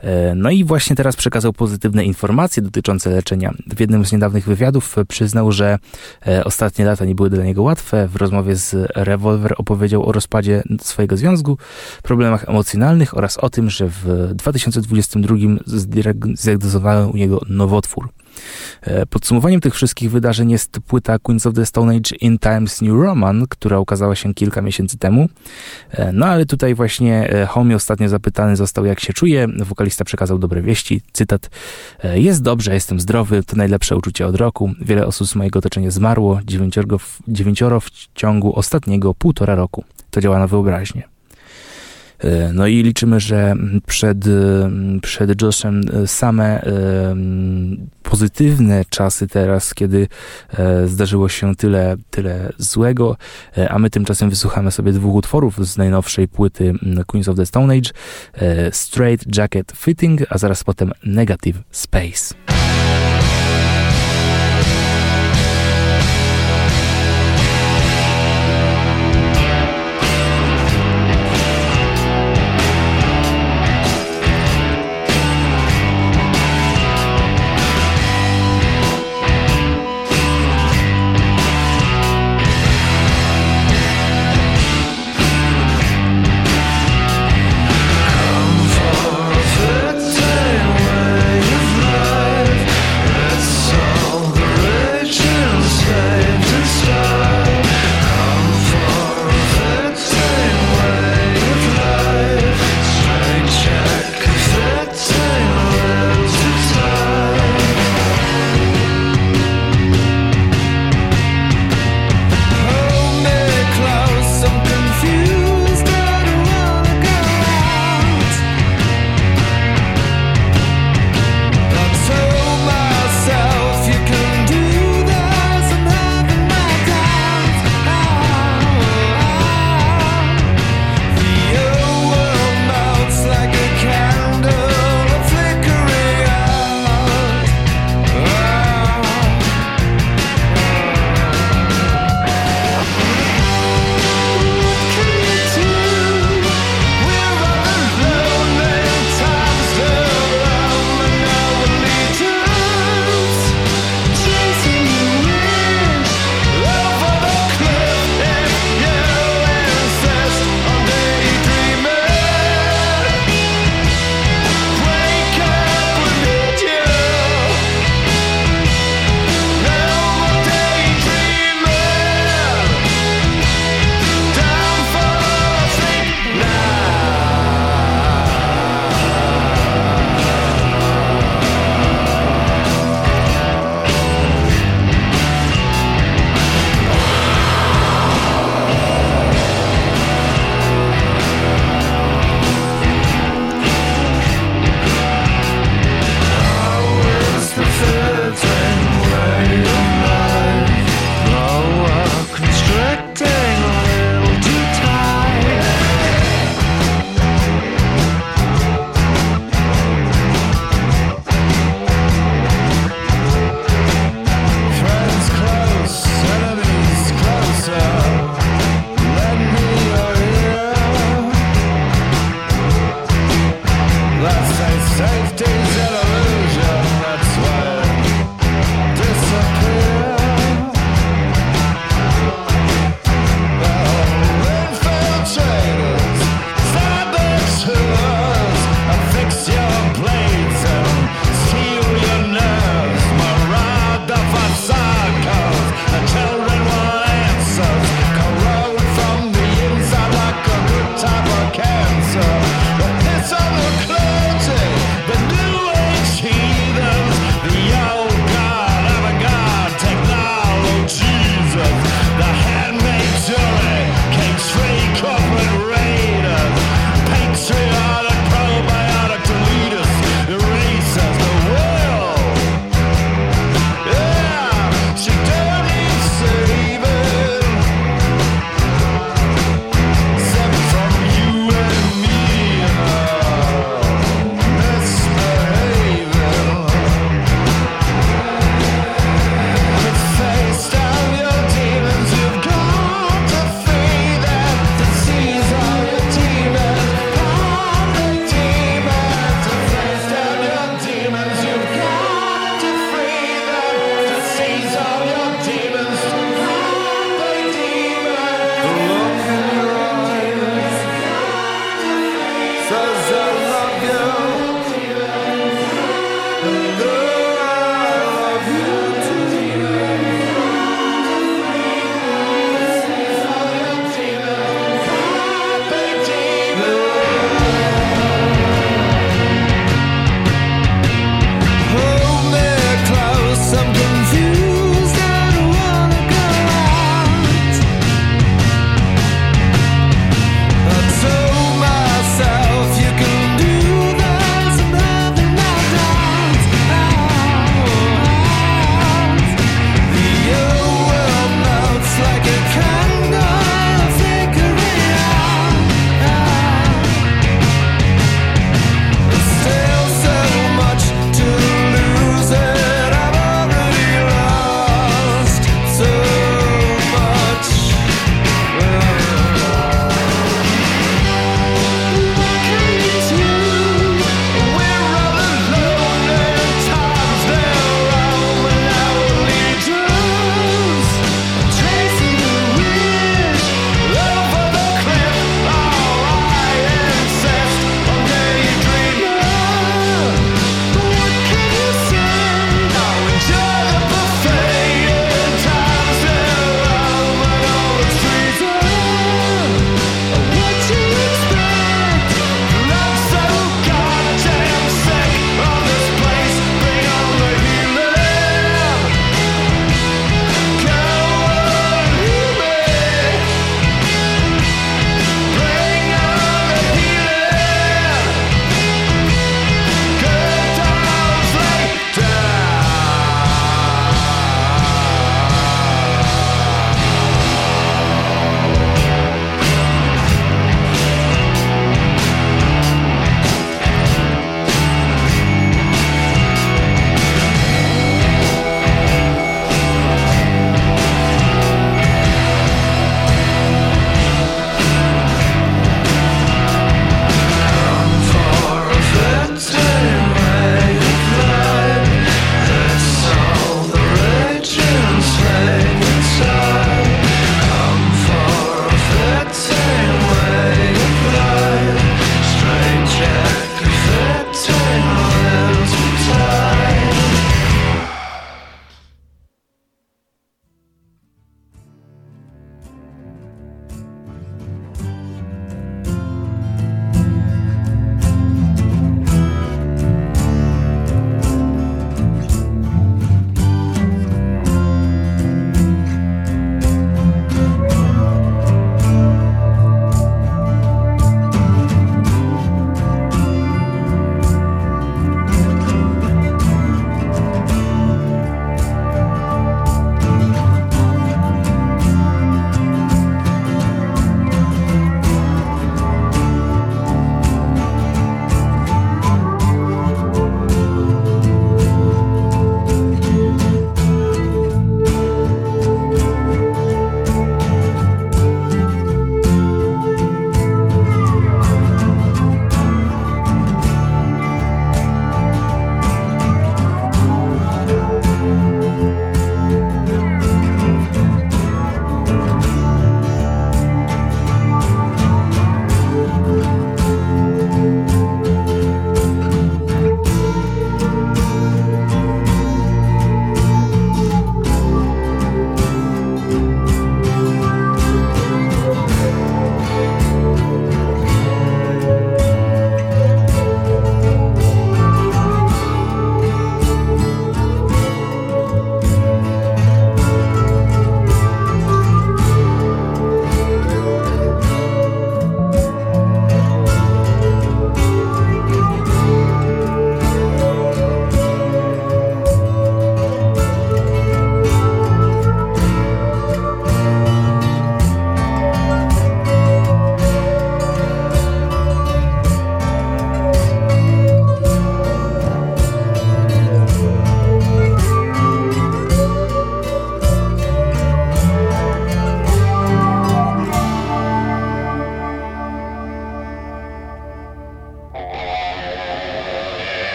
E, 0.00 0.34
No 0.34 0.50
i 0.50 0.64
właśnie 0.64 0.96
teraz 0.96 1.16
przekazał 1.16 1.52
pozytywne 1.52 2.04
informacje 2.04 2.62
dotyczące 2.62 3.10
leczenia. 3.10 3.54
W 3.76 3.80
jednym 3.80 4.06
z 4.06 4.12
niedawnych 4.12 4.44
wywiadów 4.46 4.96
przyznał, 5.08 5.52
że 5.52 5.78
e, 6.26 6.44
ostatnie 6.44 6.84
lata 6.84 7.04
nie 7.04 7.14
były 7.14 7.30
dla 7.30 7.44
niego 7.44 7.62
łatwe. 7.62 8.08
W 8.08 8.16
rozmowie 8.16 8.56
z 8.56 8.90
Revolver 8.94 9.54
opowiedział 9.58 10.08
o 10.08 10.12
rozpadzie 10.12 10.62
swojego 10.80 11.16
związku, 11.16 11.58
problemach 12.02 12.48
emocjonalnych 12.48 13.16
oraz 13.16 13.36
o 13.38 13.50
tym, 13.50 13.70
że 13.70 13.88
w 13.88 14.30
2022 14.34 15.36
zdiag- 15.66 16.36
zdiagnozowałem 16.36 17.10
u 17.10 17.16
niego 17.16 17.40
nowotwór. 17.48 18.08
E, 18.82 19.06
Podsumowaniem 19.06 19.60
tych 19.60 19.74
wszystkich 19.74 20.10
wydarzeń 20.10 20.50
jest 20.50 20.80
płyta 20.86 21.18
Queens 21.18 21.46
of 21.46 21.54
the 21.54 21.66
Stone 21.66 21.92
Age 21.96 22.16
In 22.20 22.38
Times 22.38 22.82
New 22.82 23.02
Roman, 23.02 23.46
która 23.48 23.78
ukazała 23.78 24.14
się 24.14 24.34
kilka 24.34 24.62
miesięcy 24.62 24.98
temu. 24.98 25.28
E, 25.90 26.12
No 26.12 26.26
ale 26.26 26.46
tutaj 26.46 26.74
właśnie 26.74 27.30
e, 27.30 27.46
Homie 27.46 27.76
ostatnio 27.76 28.08
zapytany 28.08 28.56
został 28.56 28.84
jak 28.84 29.00
się 29.00 29.12
czuje. 29.12 29.46
Wokalista 29.64 30.04
przekazał 30.04 30.38
dobre 30.38 30.62
wieści. 30.62 31.00
Cytat. 31.12 31.50
"E, 32.04 32.20
Jest 32.20 32.42
dobrze, 32.42 32.74
jestem 32.74 33.00
zdrowy, 33.00 33.42
to 33.42 33.56
najlepsze 33.56 33.96
uczucie 33.96 34.26
od 34.26 34.36
roku. 34.36 34.70
Wiele 34.80 35.06
osób 35.06 35.26
z 35.28 35.34
mojego 35.34 35.58
otoczenia 35.58 35.90
zmarło, 35.90 36.40
dziewięcioro 36.44 36.98
w, 36.98 37.18
dziewięcioro 37.28 37.80
w 37.80 37.90
ciągu 38.14 38.58
ostatniego 38.58 39.14
półtora 39.14 39.54
roku. 39.54 39.84
To 40.10 40.20
działa 40.20 40.38
na 40.38 40.46
wyobraźnię. 40.46 41.15
E, 42.18 42.52
No 42.52 42.66
i 42.66 42.82
liczymy, 42.82 43.20
że 43.20 43.54
przed, 43.86 44.26
e, 44.26 44.30
przed 45.02 45.42
Joshem 45.42 45.82
e, 46.02 46.06
same 46.06 46.62
pozytywne 48.02 48.84
czasy 48.90 49.28
teraz, 49.28 49.74
kiedy 49.74 50.08
zdarzyło 50.86 51.28
się 51.28 51.56
tyle, 51.56 51.96
tyle 52.10 52.52
złego, 52.58 53.16
a 53.68 53.78
my 53.78 53.90
tymczasem 53.90 54.30
wysłuchamy 54.30 54.70
sobie 54.70 54.92
dwóch 54.92 55.14
utworów 55.14 55.66
z 55.66 55.76
najnowszej 55.76 56.28
płyty 56.28 56.74
Queens 57.06 57.28
of 57.28 57.36
the 57.36 57.46
Stone 57.46 57.74
Age, 57.74 57.90
Straight 58.72 59.36
Jacket 59.36 59.72
Fitting, 59.76 60.20
a 60.30 60.38
zaraz 60.38 60.64
potem 60.64 60.92
Negative 61.04 61.62
Space. 61.70 62.34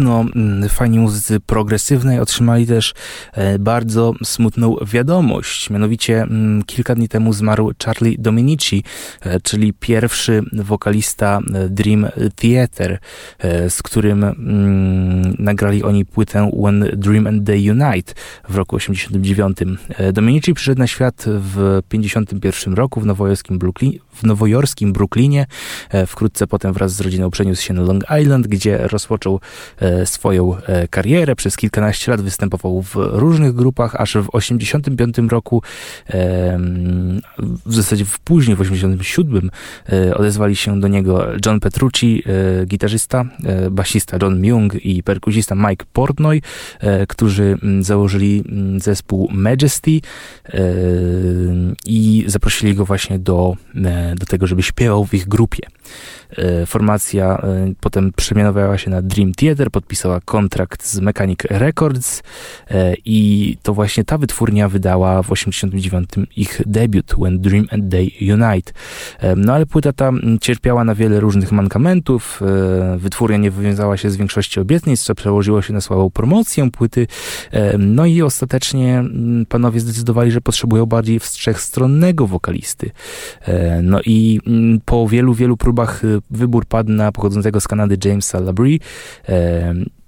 Niedawno 0.00 0.24
mm, 0.36 0.68
fajni 0.68 0.98
muzycy 0.98 1.40
progresywnej 1.40 2.20
otrzymali 2.20 2.66
też 2.66 2.94
e, 3.32 3.58
bardzo 3.58 4.12
smutną 4.24 4.76
wiadomość. 4.86 5.70
Mianowicie 5.70 6.22
mm, 6.22 6.62
kilka 6.64 6.94
dni 6.94 7.08
temu 7.08 7.32
zmarł 7.32 7.72
Charlie 7.84 8.16
Dominici, 8.18 8.84
e, 9.20 9.40
czyli 9.40 9.72
pierwszy 9.72 10.42
wokalista 10.52 11.40
e, 11.54 11.68
Dream 11.68 12.06
Theater, 12.36 12.98
z 13.68 13.82
którym 13.82 14.24
mm, 14.24 15.36
nagrali 15.38 15.82
oni 15.82 16.04
płytę 16.04 16.50
When 16.62 16.90
Dream 16.96 17.26
and 17.26 17.42
Day 17.42 17.70
Unite 17.70 18.14
w 18.48 18.56
roku 18.56 18.76
89. 18.76 19.58
Dominici 20.12 20.54
przyszedł 20.54 20.78
na 20.78 20.86
świat 20.86 21.24
w 21.26 21.80
51 21.88 22.74
roku 22.74 23.00
w 23.00 23.06
nowojorskim, 23.06 23.58
Brooklyn, 23.58 23.92
w 24.14 24.22
nowojorskim 24.22 24.92
Brooklynie. 24.92 25.46
Wkrótce 26.06 26.46
potem 26.46 26.72
wraz 26.72 26.92
z 26.92 27.00
rodziną 27.00 27.30
przeniósł 27.30 27.62
się 27.62 27.74
na 27.74 27.82
Long 27.82 28.04
Island, 28.22 28.46
gdzie 28.46 28.78
rozpoczął 28.78 29.40
swoją 30.04 30.56
e, 30.56 30.88
karierę. 30.88 31.36
Przez 31.36 31.56
kilkanaście 31.56 32.10
lat 32.10 32.20
występował 32.20 32.82
w 32.82 32.94
różnych 32.94 33.52
grupach, 33.52 33.94
aż 33.94 34.16
w 34.16 34.28
85 34.32 35.18
roku, 35.18 35.62
w 37.66 37.74
zasadzie 37.74 38.04
w 38.04 38.18
później, 38.18 38.56
w 38.56 38.60
87 38.60 39.50
e, 39.92 40.14
odezwali 40.14 40.56
się 40.56 40.80
do 40.80 40.88
niego 40.88 41.26
John 41.46 41.60
Petrucci, 41.60 42.22
gitarzysta, 42.66 43.24
basista 43.70 44.18
John 44.22 44.40
Myung 44.40 44.74
i 44.74 45.02
perkusista 45.02 45.54
Mike 45.54 45.86
Portnoy, 45.92 46.40
którzy 47.08 47.58
założyli 47.80 48.44
zespół 48.76 49.28
Majesty 49.32 50.00
i 51.86 52.24
zaprosili 52.26 52.74
go 52.74 52.84
właśnie 52.84 53.18
do, 53.18 53.56
do 54.16 54.26
tego, 54.26 54.46
żeby 54.46 54.62
śpiewał 54.62 55.04
w 55.04 55.14
ich 55.14 55.28
grupie. 55.28 55.75
E, 56.30 56.66
formacja 56.66 57.38
e, 57.38 57.72
potem 57.80 58.12
przemianowała 58.16 58.78
się 58.78 58.90
na 58.90 59.02
Dream 59.02 59.32
Theater, 59.32 59.70
podpisała 59.70 60.20
kontrakt 60.20 60.86
z 60.86 61.00
Mechanic 61.00 61.38
Records 61.50 62.22
e, 62.70 62.94
i 63.04 63.56
to 63.62 63.74
właśnie 63.74 64.04
ta 64.04 64.18
wytwórnia 64.18 64.68
wydała 64.68 65.22
w 65.22 65.32
89 65.32 66.10
ich 66.36 66.62
debiut 66.66 67.14
When 67.18 67.40
Dream 67.40 67.66
and 67.70 67.88
Day 67.88 68.10
Unite. 68.20 68.72
No 69.36 69.54
ale 69.54 69.66
płyta 69.66 69.92
ta 69.92 70.12
cierpiała 70.40 70.84
na 70.84 70.94
wiele 70.94 71.20
różnych 71.20 71.52
mankamentów. 71.52 72.40
Wytwórnia 72.96 73.36
nie 73.36 73.50
wywiązała 73.50 73.96
się 73.96 74.10
z 74.10 74.16
większości 74.16 74.60
obietnic, 74.60 75.02
co 75.02 75.14
przełożyło 75.14 75.62
się 75.62 75.72
na 75.72 75.80
słabą 75.80 76.10
promocję 76.10 76.70
płyty. 76.70 77.06
No 77.78 78.06
i 78.06 78.22
ostatecznie 78.22 79.04
panowie 79.48 79.80
zdecydowali, 79.80 80.30
że 80.30 80.40
potrzebują 80.40 80.86
bardziej 80.86 81.20
wszechstronnego 81.20 82.26
wokalisty. 82.26 82.90
No 83.82 84.00
i 84.06 84.40
po 84.84 85.08
wielu, 85.08 85.34
wielu 85.34 85.56
próbach 85.56 85.75
wybór 86.30 86.66
padł 86.66 86.92
na 86.92 87.12
pochodzącego 87.12 87.60
z 87.60 87.68
Kanady 87.68 87.98
Jamesa 88.04 88.40
Labrie. 88.40 88.78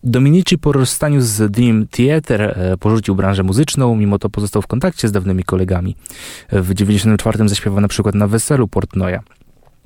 Dominici 0.04 0.58
po 0.58 0.72
rozstaniu 0.72 1.20
z 1.20 1.52
Dream 1.52 1.86
Theater 1.86 2.42
e, 2.42 2.76
porzucił 2.76 3.14
branżę 3.14 3.42
muzyczną, 3.42 3.96
mimo 3.96 4.18
to 4.18 4.30
pozostał 4.30 4.62
w 4.62 4.66
kontakcie 4.66 5.08
z 5.08 5.12
dawnymi 5.12 5.44
kolegami. 5.44 5.96
W 6.48 6.74
1994 6.74 7.48
zaśpiewał 7.48 7.80
na 7.80 7.88
przykład 7.88 8.14
na 8.14 8.26
weselu 8.26 8.68
Portnoya. 8.68 9.18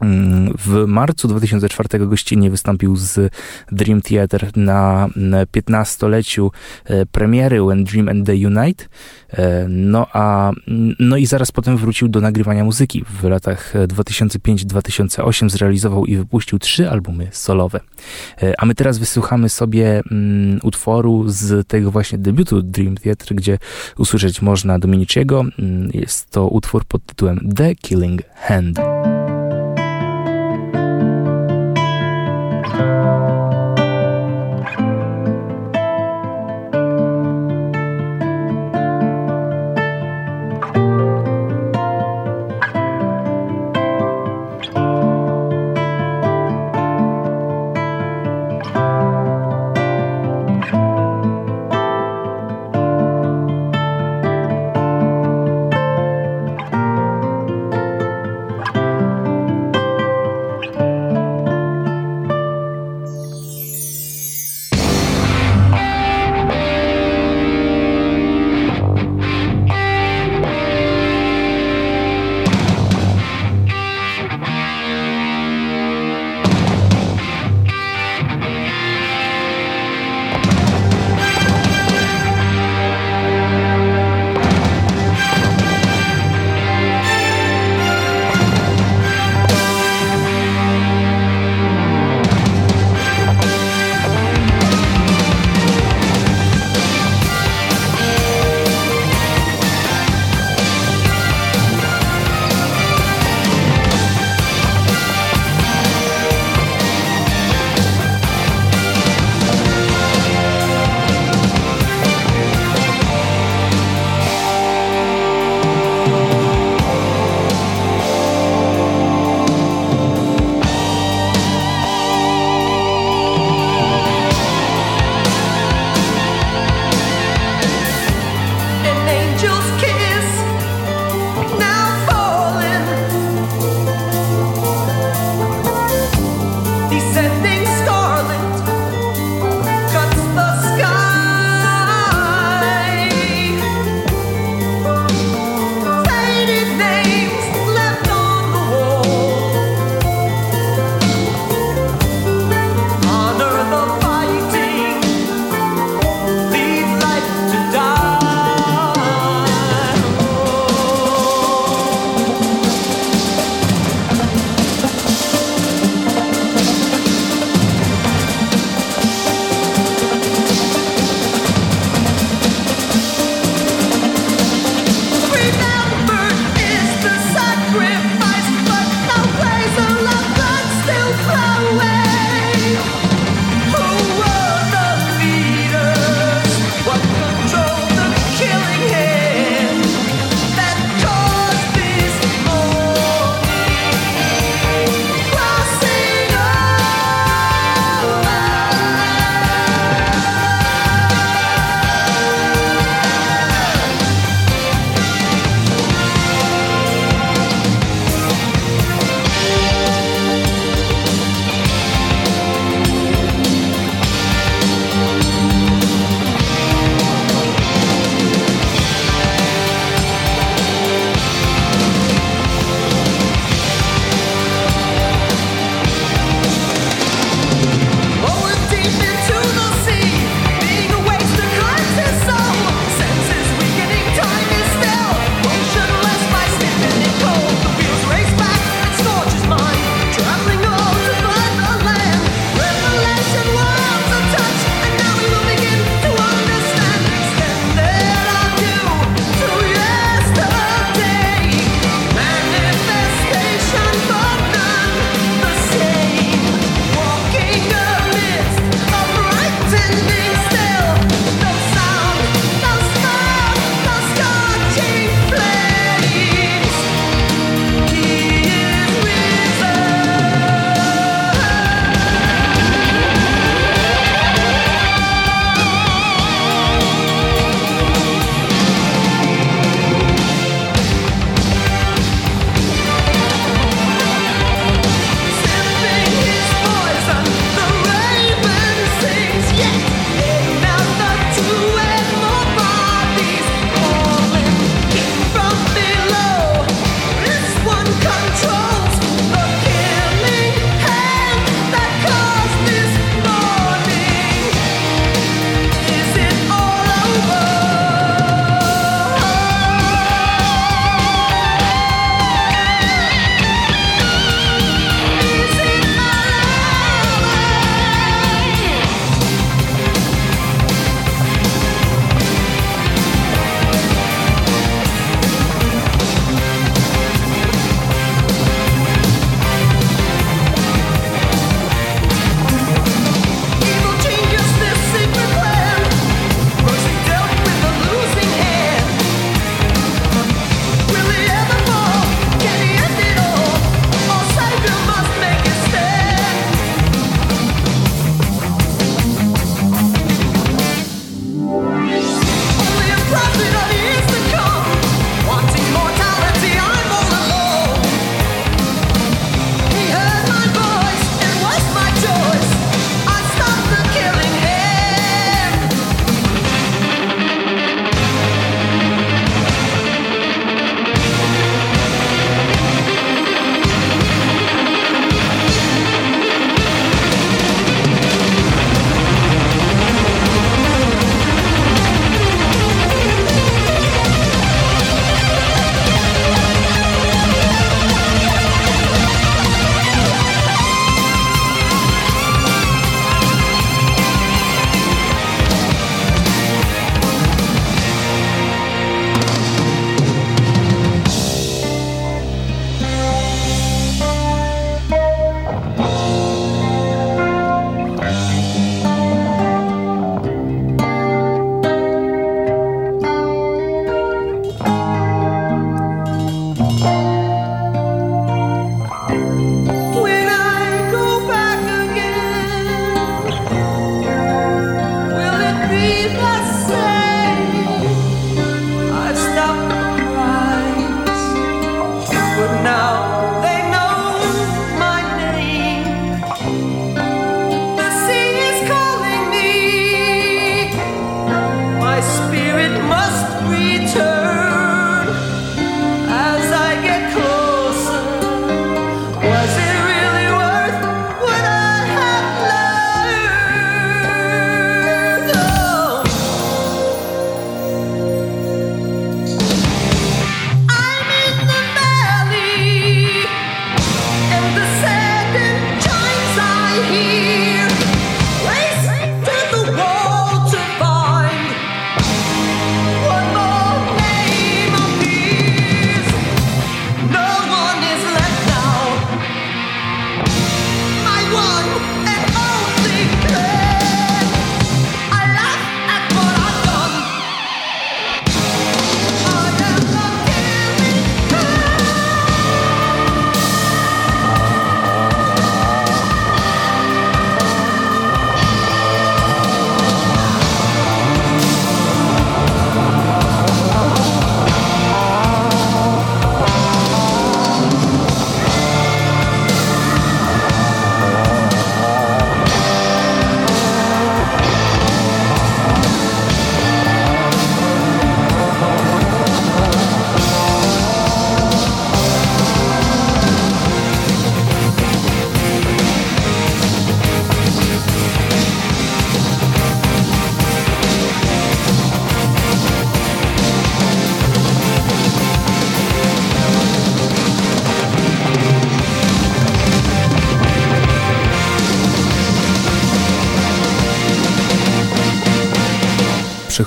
Mm, 0.03 0.55
w 0.59 0.87
marcu 0.87 1.29
2004 1.29 2.07
gościnnie 2.07 2.51
wystąpił 2.51 2.97
z 2.97 3.33
Dream 3.73 4.03
Theater 4.03 4.57
na 4.57 5.09
15-leciu 5.57 6.51
e, 6.85 7.07
premiery 7.07 7.63
When 7.63 7.85
Dream 7.85 8.09
and 8.09 8.23
Day 8.23 8.47
Unite. 8.47 8.85
E, 9.31 9.67
no, 9.69 10.07
a, 10.13 10.53
no 10.99 11.17
i 11.17 11.27
zaraz 11.27 11.53
potem 11.53 11.77
wrócił 11.77 12.09
do 12.09 12.21
nagrywania 12.21 12.65
muzyki. 12.65 13.05
W 13.21 13.25
latach 13.25 13.75
2005-2008 13.75 15.51
zrealizował 15.51 16.07
i 16.07 16.17
wypuścił 16.17 16.59
trzy 16.59 16.91
albumy 16.91 17.29
solowe. 17.31 17.81
E, 18.43 18.61
a 18.61 18.67
my 18.67 18.75
teraz 18.75 18.99
wysłuchamy 18.99 19.49
sobie 19.49 20.03
mm, 20.11 20.61
utworu 20.63 21.25
z 21.27 21.69
tego 21.69 21.91
właśnie 21.91 22.19
debiutu 22.19 22.63
Dream 22.63 22.95
Theater, 22.97 23.35
gdzie 23.35 23.59
usłyszeć 23.99 24.43
można 24.43 24.79
Dominiciego. 24.79 25.45
Mm, 25.59 25.91
jest 25.95 26.31
to 26.31 26.49
utwór 26.49 26.85
pod 26.85 27.07
tytułem 27.07 27.53
The 27.57 27.75
Killing 27.75 28.23
Hand. 28.35 28.81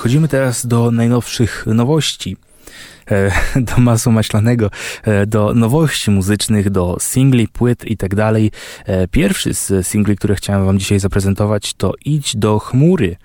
Przechodzimy 0.06 0.28
teraz 0.28 0.66
do 0.66 0.90
najnowszych 0.90 1.66
nowości. 1.66 2.36
E, 3.10 3.30
do 3.60 3.76
masła 3.78 4.12
maślanego, 4.12 4.70
e, 5.02 5.26
do 5.26 5.54
nowości 5.54 6.10
muzycznych, 6.10 6.70
do 6.70 6.96
singli, 7.00 7.48
płyt 7.48 7.84
i 7.84 7.96
tak 7.96 8.14
dalej. 8.14 8.50
E, 8.86 9.08
pierwszy 9.08 9.54
z 9.54 9.86
singli, 9.86 10.16
które 10.16 10.34
chciałem 10.34 10.66
wam 10.66 10.78
dzisiaj 10.78 10.98
zaprezentować 10.98 11.74
to 11.74 11.92
Idź 12.04 12.36
do 12.36 12.58
chmury 12.58 13.16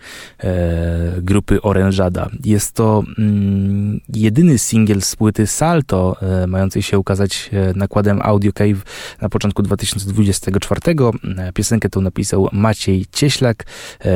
grupy 1.21 1.61
Oranżada. 1.61 2.29
Jest 2.45 2.71
to 2.73 3.03
mm, 3.17 3.99
jedyny 4.13 4.57
singiel 4.57 5.01
z 5.01 5.15
płyty 5.15 5.47
Salto, 5.47 6.15
mającej 6.47 6.81
się 6.81 6.99
ukazać 6.99 7.49
nakładem 7.75 8.19
Audio 8.21 8.53
Cave 8.53 8.83
na 9.21 9.29
początku 9.29 9.63
2024. 9.63 10.81
Piosenkę 11.53 11.89
tą 11.89 12.01
napisał 12.01 12.49
Maciej 12.51 13.05
Cieślak, 13.11 13.63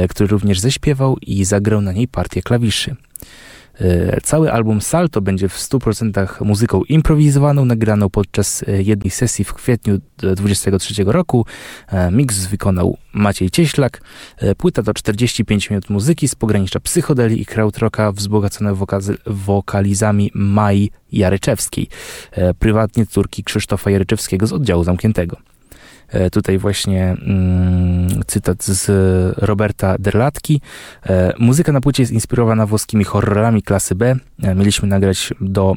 który 0.09 0.27
również 0.27 0.59
ześpiewał 0.59 1.17
i 1.21 1.45
zagrał 1.45 1.81
na 1.81 1.91
niej 1.91 2.07
partię 2.07 2.41
klawiszy. 2.41 2.95
E, 3.81 4.21
cały 4.21 4.51
album 4.51 4.81
Salto 4.81 5.21
będzie 5.21 5.49
w 5.49 5.57
100% 5.57 6.45
muzyką 6.45 6.83
improwizowaną, 6.83 7.65
nagraną 7.65 8.09
podczas 8.09 8.63
e, 8.67 8.81
jednej 8.83 9.11
sesji 9.11 9.45
w 9.45 9.53
kwietniu 9.53 9.99
2023 10.17 11.03
roku. 11.03 11.45
E, 11.87 12.11
mix 12.11 12.45
wykonał 12.45 12.97
Maciej 13.13 13.51
Cieślak. 13.51 14.01
Płyta 14.57 14.83
to 14.83 14.93
45 14.93 15.69
minut 15.69 15.89
muzyki 15.89 16.27
z 16.27 16.35
pogranicza 16.35 16.79
psychodeli 16.79 17.41
i 17.41 17.45
krautrocka 17.45 18.11
wzbogacone 18.11 18.73
wokalizami 19.25 20.31
Mai 20.33 20.91
Jaryczewskiej, 21.11 21.87
prywatnie 22.59 23.05
córki 23.05 23.43
Krzysztofa 23.43 23.91
Jaryczewskiego 23.91 24.47
z 24.47 24.53
oddziału 24.53 24.83
zamkniętego. 24.83 25.54
E, 26.09 26.29
tutaj 26.29 26.57
właśnie 26.57 27.03
mm, 27.03 28.23
cytat 28.27 28.63
z 28.63 28.91
Roberta 29.37 29.95
Derlatki. 29.99 30.61
E, 31.05 31.33
muzyka 31.39 31.71
na 31.71 31.81
płycie 31.81 32.03
jest 32.03 32.13
inspirowana 32.13 32.65
włoskimi 32.65 33.03
horrorami 33.03 33.63
klasy 33.63 33.95
B. 33.95 34.15
E, 34.43 34.55
mieliśmy 34.55 34.87
nagrać 34.87 35.33
do 35.41 35.73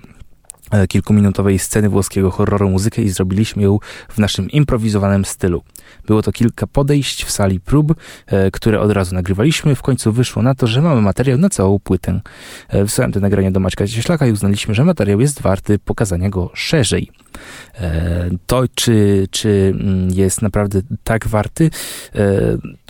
kilkuminutowej 0.89 1.59
sceny 1.59 1.89
włoskiego 1.89 2.31
horroru 2.31 2.71
muzykę 2.71 3.03
i 3.03 3.09
zrobiliśmy 3.09 3.63
ją 3.63 3.79
w 4.09 4.19
naszym 4.19 4.51
improwizowanym 4.51 5.25
stylu. 5.25 5.63
Było 6.07 6.23
to 6.23 6.33
kilka 6.33 6.67
podejść 6.67 7.25
w 7.25 7.31
sali 7.31 7.61
prób, 7.61 7.95
które 8.53 8.81
od 8.81 8.93
razu 8.93 9.15
nagrywaliśmy. 9.15 9.75
W 9.75 9.83
końcu 9.83 10.13
wyszło 10.13 10.43
na 10.43 10.55
to, 10.55 10.67
że 10.67 10.83
mamy 10.83 11.01
materiał 11.01 11.39
na 11.39 11.49
całą 11.49 11.79
płytę. 11.79 12.21
Wysłałem 12.73 13.13
te 13.13 13.21
nagrania 13.21 13.51
do 13.51 13.61
Maćka 13.61 13.87
Cieślaka 13.87 14.27
i 14.27 14.33
uznaliśmy, 14.33 14.75
że 14.75 14.85
materiał 14.85 15.21
jest 15.21 15.43
warty 15.43 15.79
pokazania 15.79 16.31
go 16.31 16.51
szerzej. 16.55 17.11
E, 17.75 18.31
to, 18.47 18.65
czy, 18.75 19.29
czy 19.31 19.75
mm, 19.81 20.11
jest 20.11 20.43
naprawdę 20.43 20.81
tak 21.05 21.29
warty, 21.29 21.71
e, 22.15 22.21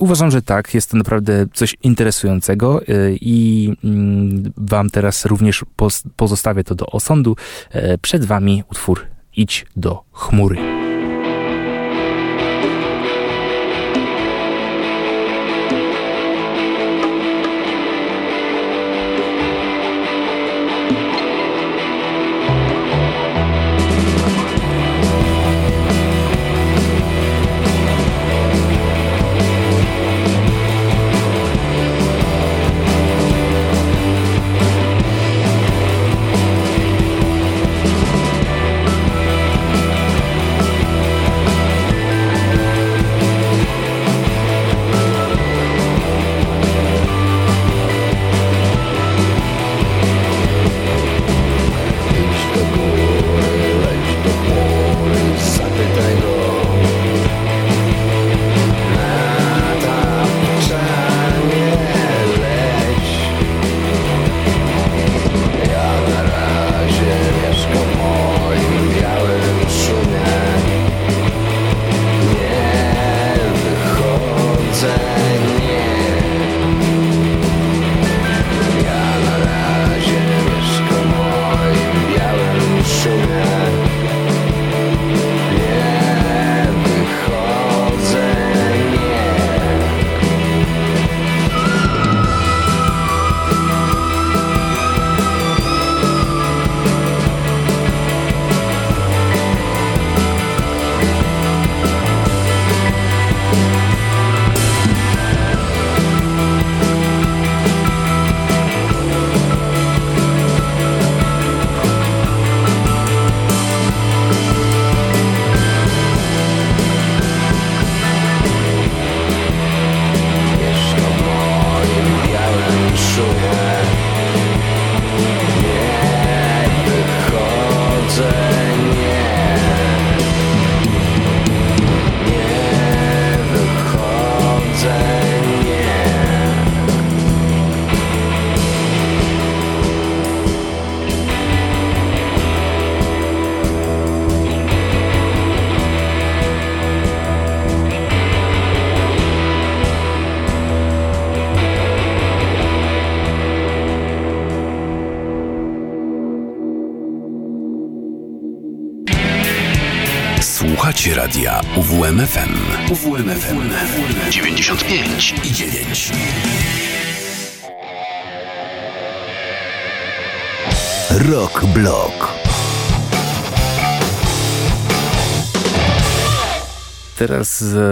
uważam, 0.00 0.30
że 0.30 0.42
tak. 0.42 0.74
Jest 0.74 0.90
to 0.90 0.96
naprawdę 0.96 1.46
coś 1.54 1.76
interesującego 1.82 2.82
e, 2.82 2.84
i 3.20 3.68
mm, 3.84 4.52
Wam 4.56 4.90
teraz 4.90 5.24
również 5.24 5.64
pozostawię 6.16 6.64
to 6.64 6.74
do 6.74 6.86
osądu. 6.86 7.36
Przed 8.02 8.24
Wami 8.24 8.62
utwór 8.70 9.06
Idź 9.36 9.66
do 9.76 10.02
chmury. 10.12 10.77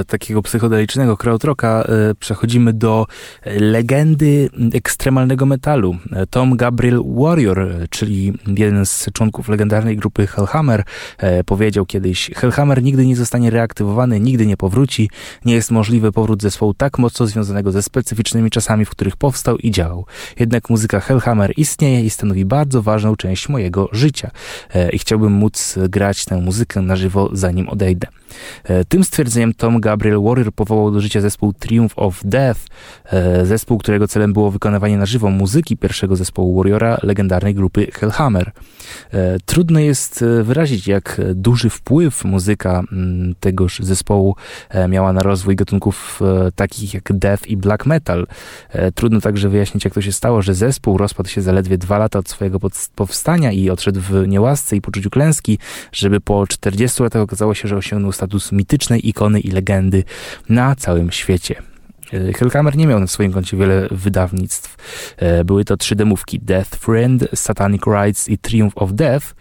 Takiego 0.07 0.43
psychodelicznego 0.43 1.17
krautrocka 1.17 1.83
e, 1.83 2.15
przechodzimy 2.15 2.73
do 2.73 3.07
legendy 3.47 4.49
ekstremalnego 4.75 5.47
metalu. 5.47 5.97
Tom 6.31 6.57
Gabriel 6.57 7.03
Warrior, 7.07 7.61
e, 7.61 7.89
czyli 7.91 8.33
jeden 8.57 8.87
z 8.87 9.09
członków 9.13 9.49
legendarnej 9.49 9.97
grupy 9.97 10.27
Hellhammer, 10.27 10.85
e, 11.19 11.45
powiedział 11.45 11.87
kiedyś: 11.87 12.31
Hellhammer 12.37 12.83
nigdy 12.83 13.07
nie 13.07 13.17
zostanie 13.17 13.51
reaktywowany, 13.51 14.21
nigdy 14.21 14.47
nie 14.47 14.57
powróci. 14.57 15.11
Nie 15.45 15.55
jest 15.55 15.71
możliwy 15.71 16.13
powrót 16.13 16.43
zespołu 16.43 16.75
tak 16.75 16.99
mocno 16.99 17.27
związanego 17.27 17.73
ze 17.73 17.83
specyficznymi 17.83 18.51
czasami, 18.51 18.85
w 18.85 18.91
których 18.91 19.17
powstał 19.17 19.57
i 19.57 19.71
działał. 19.71 20.07
Jednak 20.39 20.71
muzyka 20.71 21.01
Hellhammer 21.01 21.53
istnieje 21.57 22.05
i 22.05 22.11
stanowi 22.11 22.45
bardzo 22.45 22.83
ważną 22.83 23.17
część 23.17 23.49
mojego 23.49 23.89
życia. 23.93 24.31
I 24.93 24.99
chciałbym 24.99 25.33
móc 25.33 25.79
grać 25.89 26.25
tę 26.25 26.37
muzykę 26.37 26.81
na 26.83 26.97
żywo, 26.97 27.31
zanim 27.33 27.69
odejdę. 27.69 28.07
Tym 28.89 29.05
stwierdzeniem 29.05 29.55
Tom 29.55 29.81
Gabriel 29.81 29.96
Warrior 29.99 30.53
powołał 30.53 30.91
do 30.91 31.01
życia 31.01 31.21
zespół 31.21 31.53
Triumph 31.53 31.95
of 31.97 32.21
Death, 32.25 32.61
e, 33.05 33.47
zespół, 33.47 33.79
którego 33.79 34.09
celem 34.09 34.33
było 34.33 34.51
wykonywanie 34.51 34.99
na 34.99 35.07
żywo 35.07 35.31
muzyki 35.31 35.77
pierwszego 35.77 36.17
zespołu 36.17 36.57
Warriora, 36.57 36.99
legendarnej 37.03 37.55
grupy 37.55 37.87
Hellhammer. 37.93 38.53
E, 39.13 39.39
trudno 39.47 39.81
jest 39.81 40.25
wyrazić, 40.43 40.89
jak 40.89 41.21
duży 41.35 41.71
wpływ 41.71 42.25
muzyka 42.25 42.83
tegoż 43.41 43.79
zespołu 43.79 44.37
miała 44.89 45.13
na 45.13 45.23
rozwój 45.23 45.57
gatunków 45.57 46.21
takich 46.55 46.95
jak 46.95 47.13
death 47.13 47.47
i 47.47 47.57
black 47.57 47.87
metal. 47.87 48.27
Trudno 48.95 49.21
także 49.21 49.49
wyjaśnić, 49.49 49.85
jak 49.85 49.95
to 49.95 50.03
się 50.03 50.13
stało, 50.13 50.43
że 50.43 50.55
zespół 50.55 50.99
rozpadł 50.99 51.29
się 51.29 51.43
zaledwie 51.43 51.79
dwa 51.79 51.99
lata 51.99 52.19
od 52.19 52.29
swojego 52.29 52.59
powstania 52.95 53.53
i 53.53 53.71
odszedł 53.71 54.01
w 54.01 54.29
niełasce 54.29 54.77
i 54.77 54.81
poczuciu 54.81 55.11
klęski, 55.11 55.59
żeby 55.93 56.21
po 56.21 56.47
40 56.47 57.03
latach 57.03 57.23
okazało 57.23 57.55
się, 57.55 57.69
że 57.69 57.77
osiągnął 57.77 58.13
status 58.13 58.53
mitycznej 58.53 59.09
ikony 59.09 59.41
i 59.41 59.51
legendy 59.51 59.86
na 60.49 60.75
całym 60.75 61.11
świecie. 61.13 61.63
E, 62.13 62.33
Hellhammer 62.33 62.77
nie 62.77 62.87
miał 62.87 63.01
na 63.01 63.07
swoim 63.07 63.33
koncie 63.33 63.57
wiele 63.57 63.89
wydawnictw. 63.91 64.77
E, 65.17 65.45
były 65.45 65.65
to 65.65 65.77
trzy 65.77 65.97
demówki 65.97 66.41
Death 66.41 66.77
Friend, 66.77 67.29
Satanic 67.35 67.83
Rites 67.87 68.29
i 68.29 68.39
Triumph 68.39 68.79
of 68.79 68.93
Death. 68.93 69.35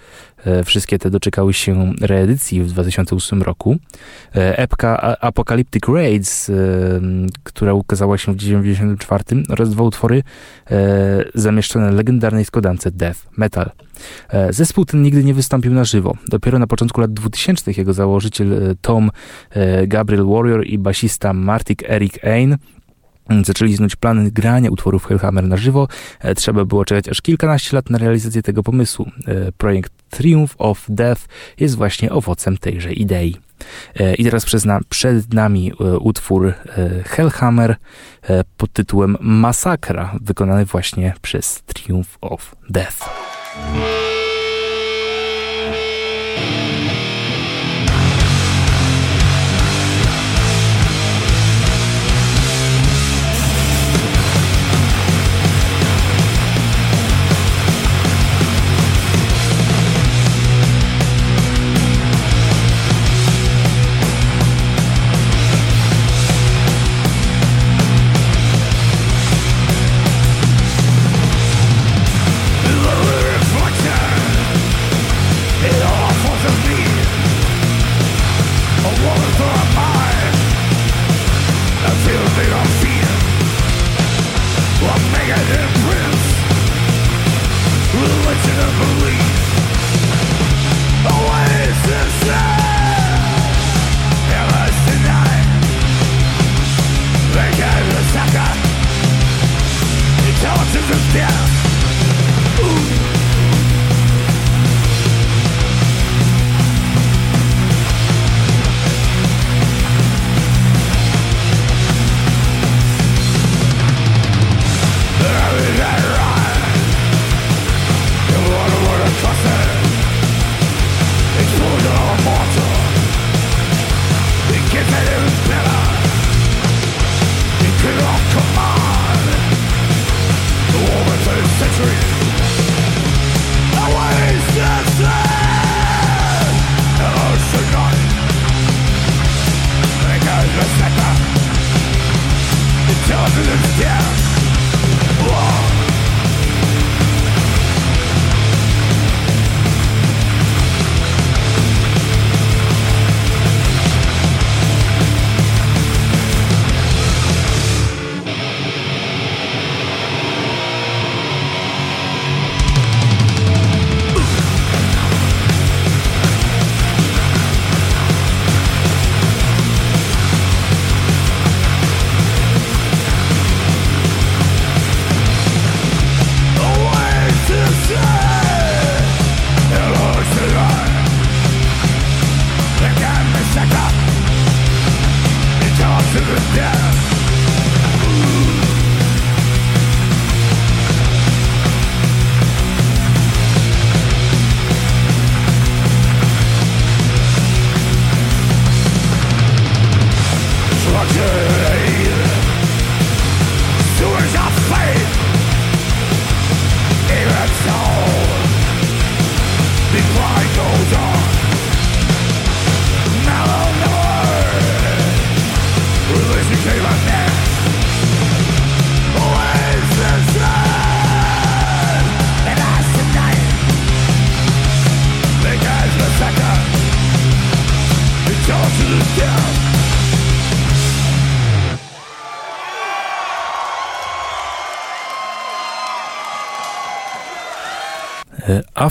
E, 0.46 0.64
wszystkie 0.64 1.00
te 1.00 1.10
doczekały 1.10 1.54
się 1.54 1.93
reedycji 2.02 2.64
w 2.64 2.68
2008 2.68 3.43
roku. 3.43 3.78
Epka 4.34 5.18
Apocalyptic 5.22 5.84
Raids, 5.88 6.52
która 7.43 7.74
ukazała 7.74 8.18
się 8.18 8.34
w 8.34 8.38
1994 8.38 9.43
oraz 9.50 9.70
dwa 9.70 9.84
utwory 9.84 10.24
zamieszczone 11.36 11.91
w 11.91 11.96
legendarnej 11.96 12.46
składance 12.46 12.91
Death 12.91 13.20
Metal. 13.38 13.72
Zespół 14.50 14.86
ten 14.86 15.02
nigdy 15.02 15.24
nie 15.24 15.34
wystąpił 15.34 15.74
na 15.74 15.84
żywo. 15.84 16.14
Dopiero 16.28 16.60
na 16.60 16.68
początku 16.68 17.02
lat 17.02 17.14
2000 17.14 17.72
jego 17.78 17.93
założyciel 17.93 18.76
Tom 18.82 19.12
Gabriel 19.88 20.26
Warrior 20.26 20.66
i 20.66 20.78
basista 20.78 21.34
Martik 21.34 21.84
Eric 21.89 22.24
Ain 22.24 22.58
zaczęli 23.46 23.76
znuć 23.76 23.96
plany 23.96 24.32
grania 24.32 24.72
utworów 24.72 25.06
Hellhammer 25.06 25.43
na 25.43 25.58
żywo. 25.58 25.88
E, 26.20 26.36
trzeba 26.36 26.66
było 26.66 26.86
czekać 26.86 27.10
aż 27.10 27.22
kilkanaście 27.22 27.76
lat 27.76 27.89
na 27.89 27.98
realizację 27.98 28.41
tego 28.41 28.64
pomysłu. 28.64 29.12
E, 29.28 29.52
projekt 29.52 29.93
Triumph 30.10 30.56
of 30.58 30.86
Death 30.89 31.22
jest 31.60 31.76
właśnie 31.76 32.12
owocem 32.12 32.58
tejże 32.58 32.93
idei. 32.93 33.38
E, 33.96 34.16
I 34.16 34.24
teraz 34.24 34.46
przed 34.89 35.34
nami 35.34 35.72
utwór 36.00 36.54
Hellhammer 37.06 37.76
pod 38.58 38.74
tytułem 38.74 39.18
Masakra, 39.22 40.16
wykonany 40.22 40.66
właśnie 40.66 41.14
przez 41.22 41.64
Triumph 41.64 42.18
of 42.22 42.56
Death. 42.70 43.10
E, 43.58 44.05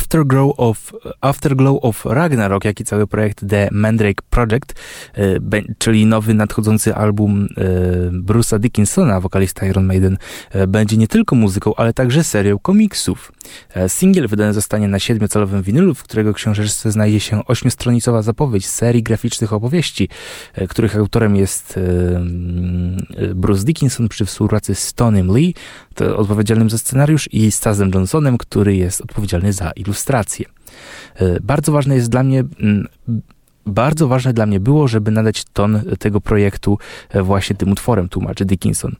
Afterglow 0.05 0.55
of, 0.57 0.93
Afterglow 1.21 1.79
of 1.83 2.05
Ragnarok, 2.05 2.65
jak 2.65 2.81
i 2.81 2.85
cały 2.85 3.07
projekt 3.07 3.49
The 3.49 3.69
Mandrake 3.73 4.25
Project, 4.31 4.75
e, 5.15 5.63
czyli 5.79 6.07
nowy 6.07 6.35
nadchodzący 6.35 6.95
album 6.95 7.49
e, 7.57 7.65
Bruce'a 8.11 8.59
Dickinsona, 8.59 9.21
wokalista 9.21 9.67
Iron 9.67 9.87
Maiden, 9.87 10.19
będzie 10.69 10.97
nie 10.97 11.09
tylko 11.09 11.37
muzyką, 11.37 11.75
ale 11.77 11.93
także 11.93 12.25
serią 12.25 12.59
komiksów. 12.59 13.33
Singiel 13.89 14.29
wydany 14.29 14.53
zostanie 14.53 14.89
na 14.89 14.99
siedmiocalowym 14.99 15.63
winylu, 15.63 15.95
w 15.95 16.03
którego 16.03 16.35
książeczce 16.35 16.93
znajdzie 16.93 17.21
się 17.21 17.45
ośmiostronicowa 17.45 18.23
zapowiedź 18.23 18.67
serii 18.67 19.03
graficznych 19.03 19.53
opowieści, 19.53 20.09
których 20.69 20.97
autorem 20.97 21.37
jest 21.37 21.81
Bruce 23.35 23.65
Dickinson 23.65 24.09
przy 24.09 24.25
współpracy 24.25 24.75
z 24.75 24.93
Tonym 24.93 25.37
Lee, 25.37 25.55
odpowiedzialnym 26.01 26.71
za 26.71 26.79
scenariusz, 26.79 27.29
i 27.33 27.53
Stazem 27.53 27.91
Johnsonem, 27.95 28.39
który 28.39 28.77
jest 28.77 29.01
odpowiedzialny 29.01 29.53
za 29.53 29.71
ilustrację. 29.71 30.47
E, 31.17 31.41
bardzo 31.41 31.73
ważne 31.73 31.95
jest 31.95 32.11
dla 32.11 32.23
mnie 32.23 32.45
mm, 32.61 32.89
bardzo 33.67 34.09
ważne 34.09 34.33
dla 34.33 34.47
mnie 34.47 34.61
było, 34.61 34.89
żeby 34.89 35.11
nadać 35.11 35.45
ton 35.45 35.83
tego 35.99 36.21
projektu 36.21 36.79
e, 37.11 37.23
właśnie 37.23 37.57
tym 37.57 37.73
utworem, 37.73 38.09
tłumaczy 38.09 38.45
Dickinson. 38.45 38.97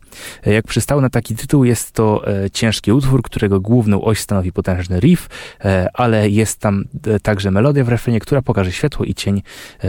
E, 0.47 0.53
jak 0.53 0.67
przystało 0.67 1.01
na 1.01 1.11
taki 1.11 1.37
tytuł, 1.37 1.65
jest 1.65 1.93
to 1.93 2.23
ciężki 2.53 2.93
utwór, 2.93 3.23
którego 3.23 3.61
główną 3.61 4.03
oś 4.03 4.21
stanowi 4.21 4.53
potężny 4.53 5.01
riff, 5.01 5.29
ale 5.95 6.31
jest 6.31 6.59
tam 6.61 6.85
także 7.23 7.51
melodia 7.51 7.85
w 7.85 7.89
refrenie, 7.89 8.21
która 8.21 8.43
pokaże 8.43 8.73
światło 8.73 9.05
i 9.05 9.15
cień, 9.15 9.43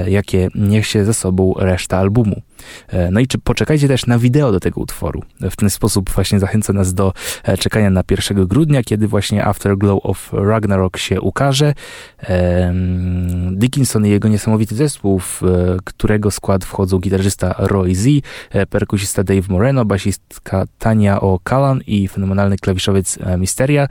jakie 0.07 0.49
niesie 0.55 1.05
ze 1.05 1.13
sobą 1.13 1.53
reszta 1.57 1.97
albumu. 1.97 2.41
No 3.11 3.19
i 3.19 3.27
czy 3.27 3.37
poczekajcie 3.37 3.87
też 3.87 4.05
na 4.05 4.19
wideo 4.19 4.51
do 4.51 4.59
tego 4.59 4.81
utworu. 4.81 5.23
W 5.41 5.55
ten 5.55 5.69
sposób 5.69 6.09
właśnie 6.09 6.39
zachęca 6.39 6.73
nas 6.73 6.93
do 6.93 7.13
czekania 7.59 7.89
na 7.89 8.03
1 8.09 8.47
grudnia, 8.47 8.83
kiedy 8.83 9.07
właśnie 9.07 9.45
Afterglow 9.45 9.99
of 10.03 10.29
Ragnarok 10.33 10.97
się 10.97 11.21
ukaże. 11.21 11.73
Dickinson 13.51 14.05
i 14.05 14.09
jego 14.09 14.27
niesamowity 14.27 14.75
zespół, 14.75 15.19
w 15.19 15.43
e, 15.43 15.77
którego 15.83 16.31
skład 16.31 16.65
wchodzą 16.65 16.99
gitarzysta 16.99 17.55
Roy 17.57 17.95
Z, 17.95 18.07
e, 18.49 18.65
perkusista 18.65 19.23
Dave 19.23 19.47
Moreno, 19.49 19.85
basistka 19.85 20.65
Tania 20.79 21.19
O'Callan 21.19 21.79
i 21.87 22.07
fenomenalny 22.07 22.57
klawiszowiec 22.57 23.17
e, 23.21 23.37
Misteria. 23.37 23.87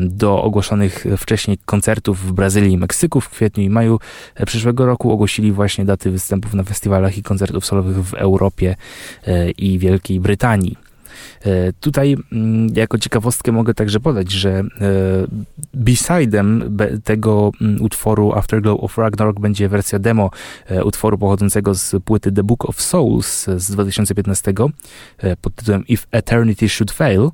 Do 0.00 0.42
ogłoszonych 0.42 1.04
wcześniej 1.18 1.58
koncertów 1.64 2.26
w 2.26 2.32
Brazylii 2.32 2.72
i 2.72 2.78
Meksyku 2.78 3.20
w 3.20 3.28
kwietniu 3.28 3.64
i 3.64 3.70
maju 3.70 3.98
przyszłego 4.46 4.86
roku 4.86 5.12
ogłosili 5.12 5.52
właśnie 5.52 5.84
daty 5.84 6.10
występów 6.10 6.54
na 6.54 6.64
festiwalach 6.64 7.18
i 7.18 7.22
koncertów 7.38 7.66
solowych 7.66 8.04
w 8.04 8.14
Europie 8.14 8.76
i 9.58 9.78
Wielkiej 9.78 10.20
Brytanii. 10.20 10.76
E, 11.44 11.72
tutaj 11.72 12.16
mm, 12.32 12.68
jako 12.74 12.98
ciekawostkę 12.98 13.52
mogę 13.52 13.74
także 13.74 14.00
podać, 14.00 14.32
że 14.32 14.50
e, 14.50 14.64
B-sidem 15.74 16.76
tego 17.04 17.50
mm, 17.60 17.82
utworu 17.82 18.32
Afterglow 18.32 18.80
of 18.80 18.98
Ragnarok 18.98 19.40
będzie 19.40 19.68
wersja 19.68 19.98
demo 19.98 20.30
e, 20.66 20.84
utworu 20.84 21.18
pochodzącego 21.18 21.74
z 21.74 21.94
płyty 22.04 22.32
The 22.32 22.42
Book 22.42 22.68
of 22.68 22.82
Souls 22.82 23.46
z 23.56 23.70
2015 23.70 24.54
pod 25.40 25.54
tytułem 25.54 25.86
If 25.86 26.06
Eternity 26.12 26.68
Should 26.68 26.92
Fail. 26.92 27.30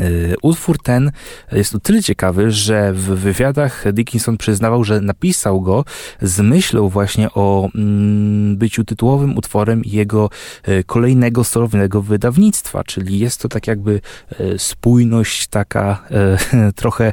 Y, 0.00 0.34
utwór 0.42 0.78
ten 0.82 1.12
jest 1.52 1.74
o 1.74 1.78
tyle 1.78 2.02
ciekawy, 2.02 2.50
że 2.50 2.92
w 2.92 3.04
wywiadach 3.04 3.92
Dickinson 3.92 4.36
przyznawał, 4.36 4.84
że 4.84 5.00
napisał 5.00 5.60
go 5.60 5.84
z 6.22 6.40
myślą 6.40 6.88
właśnie 6.88 7.28
o 7.34 7.68
mm, 7.74 8.56
byciu 8.56 8.84
tytułowym 8.84 9.36
utworem 9.36 9.82
jego 9.84 10.30
y, 10.68 10.84
kolejnego 10.84 11.44
solowego 11.44 12.02
wydawnictwa, 12.02 12.84
czyli 12.84 13.18
jest 13.18 13.42
to 13.42 13.48
tak 13.48 13.66
jakby 13.66 14.00
y, 14.40 14.58
spójność 14.58 15.46
taka 15.46 16.02
trochę 16.74 17.12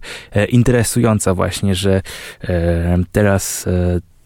interesująca 0.50 1.34
właśnie, 1.34 1.76
że 1.76 2.02
teraz 3.12 3.66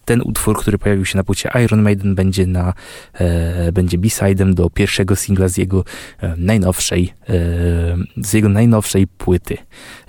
ten 0.08 0.22
utwór, 0.22 0.58
który 0.58 0.78
pojawił 0.78 1.04
się 1.04 1.16
na 1.16 1.24
płycie 1.24 1.50
Iron 1.64 1.82
Maiden 1.82 2.14
będzie 2.14 2.46
na, 2.46 2.72
e, 3.14 3.72
będzie 3.72 3.98
b-sidem 3.98 4.54
do 4.54 4.70
pierwszego 4.70 5.16
singla 5.16 5.48
z 5.48 5.56
jego 5.56 5.84
e, 6.20 6.34
najnowszej, 6.36 7.12
e, 7.28 7.34
z 8.16 8.32
jego 8.32 8.48
najnowszej 8.48 9.06
płyty. 9.06 9.56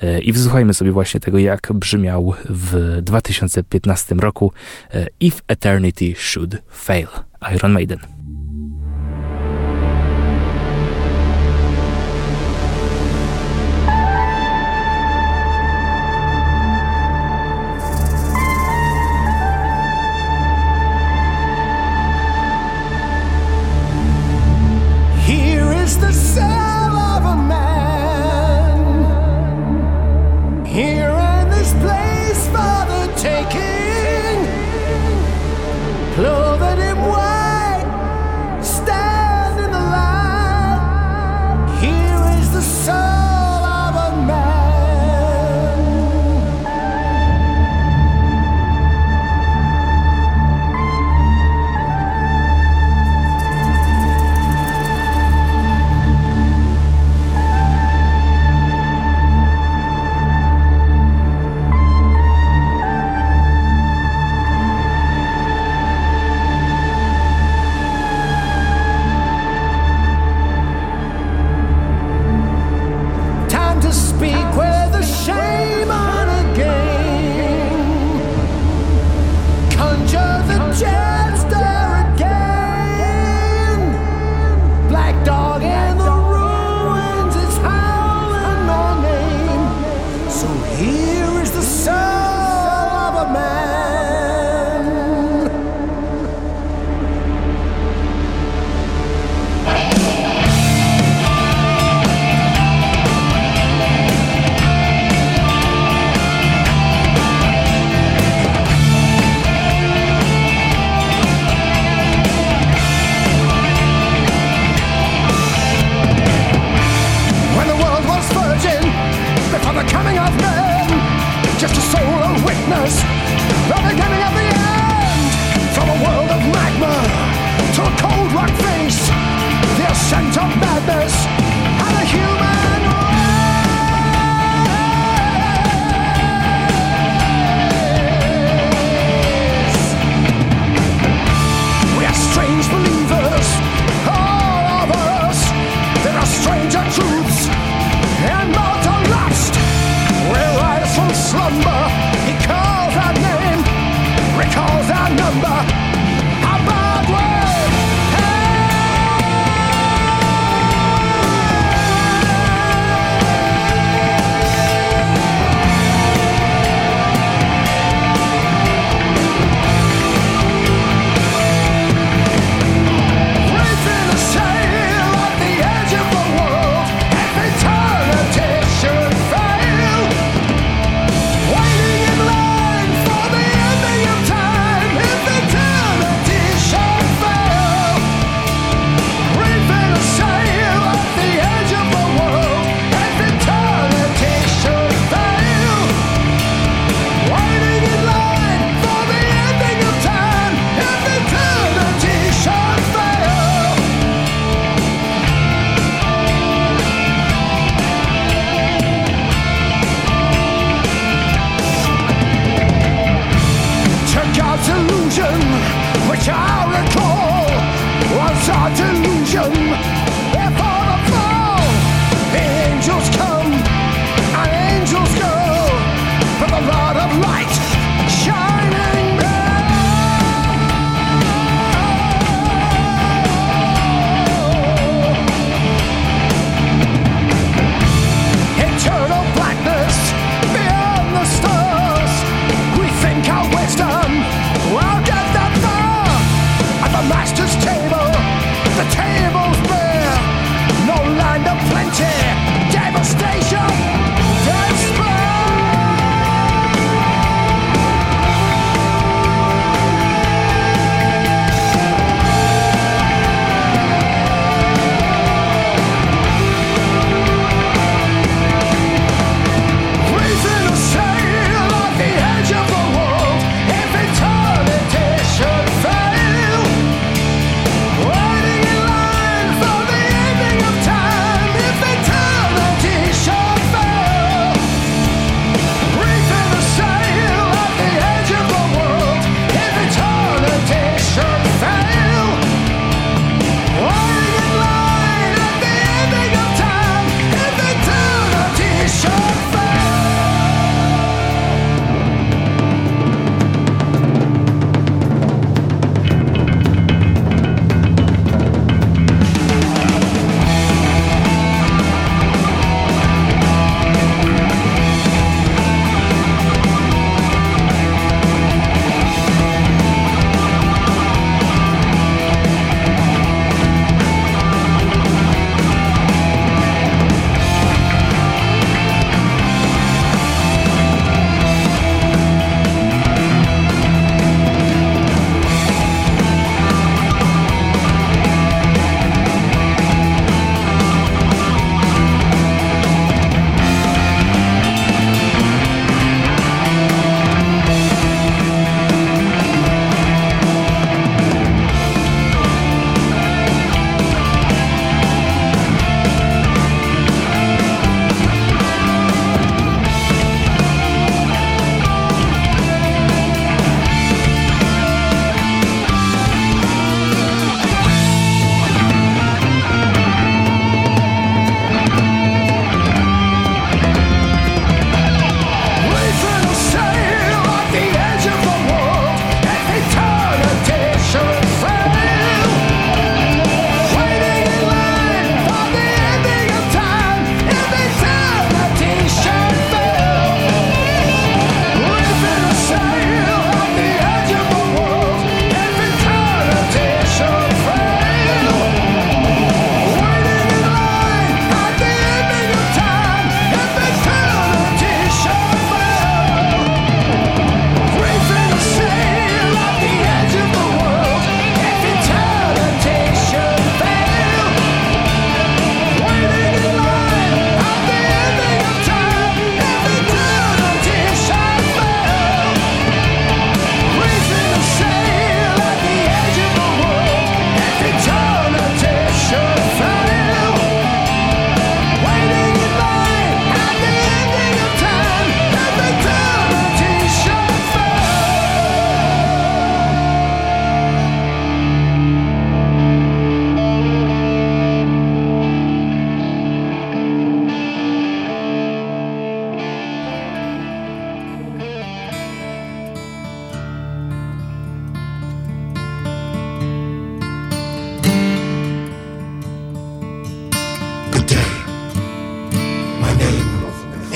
E, 0.01 0.19
I 0.19 0.34
wysłuchajmy 0.34 0.73
sobie 0.73 0.91
właśnie 0.91 1.19
tego, 1.19 1.39
jak 1.39 1.73
brzmiał 1.73 2.34
w 2.49 3.01
2015 3.01 4.15
roku 4.15 4.51
e, 4.93 5.07
If 5.19 5.41
Eternity 5.47 6.13
Should 6.17 6.57
Fail 6.71 7.07
Iron 7.55 7.71
Maiden. 7.71 7.99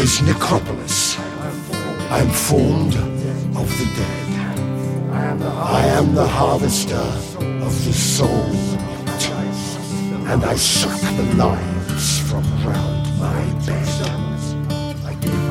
This 0.04 0.22
necropolis. 0.22 1.18
I 2.12 2.20
am 2.20 2.30
formed 2.30 2.94
of 3.56 3.68
the 3.80 3.88
dead. 3.96 4.60
I 5.80 5.86
am 5.98 6.14
the 6.14 6.28
harvester 6.28 7.06
of 7.68 7.74
the 7.86 7.94
soul, 7.94 8.52
and 10.28 10.44
I 10.44 10.56
suck 10.56 11.00
the 11.16 11.28
lives 11.38 12.20
from 12.30 12.44
round 12.68 13.18
my 13.18 13.44
bed. 13.66 14.10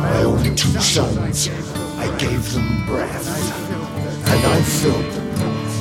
My 0.05 0.23
only 0.25 0.55
two 0.55 0.79
sons, 0.81 1.49
I 1.97 2.15
gave 2.19 2.53
them 2.53 2.85
breath, 2.85 3.29
and 4.33 4.41
I 4.57 4.61
filled 4.81 5.15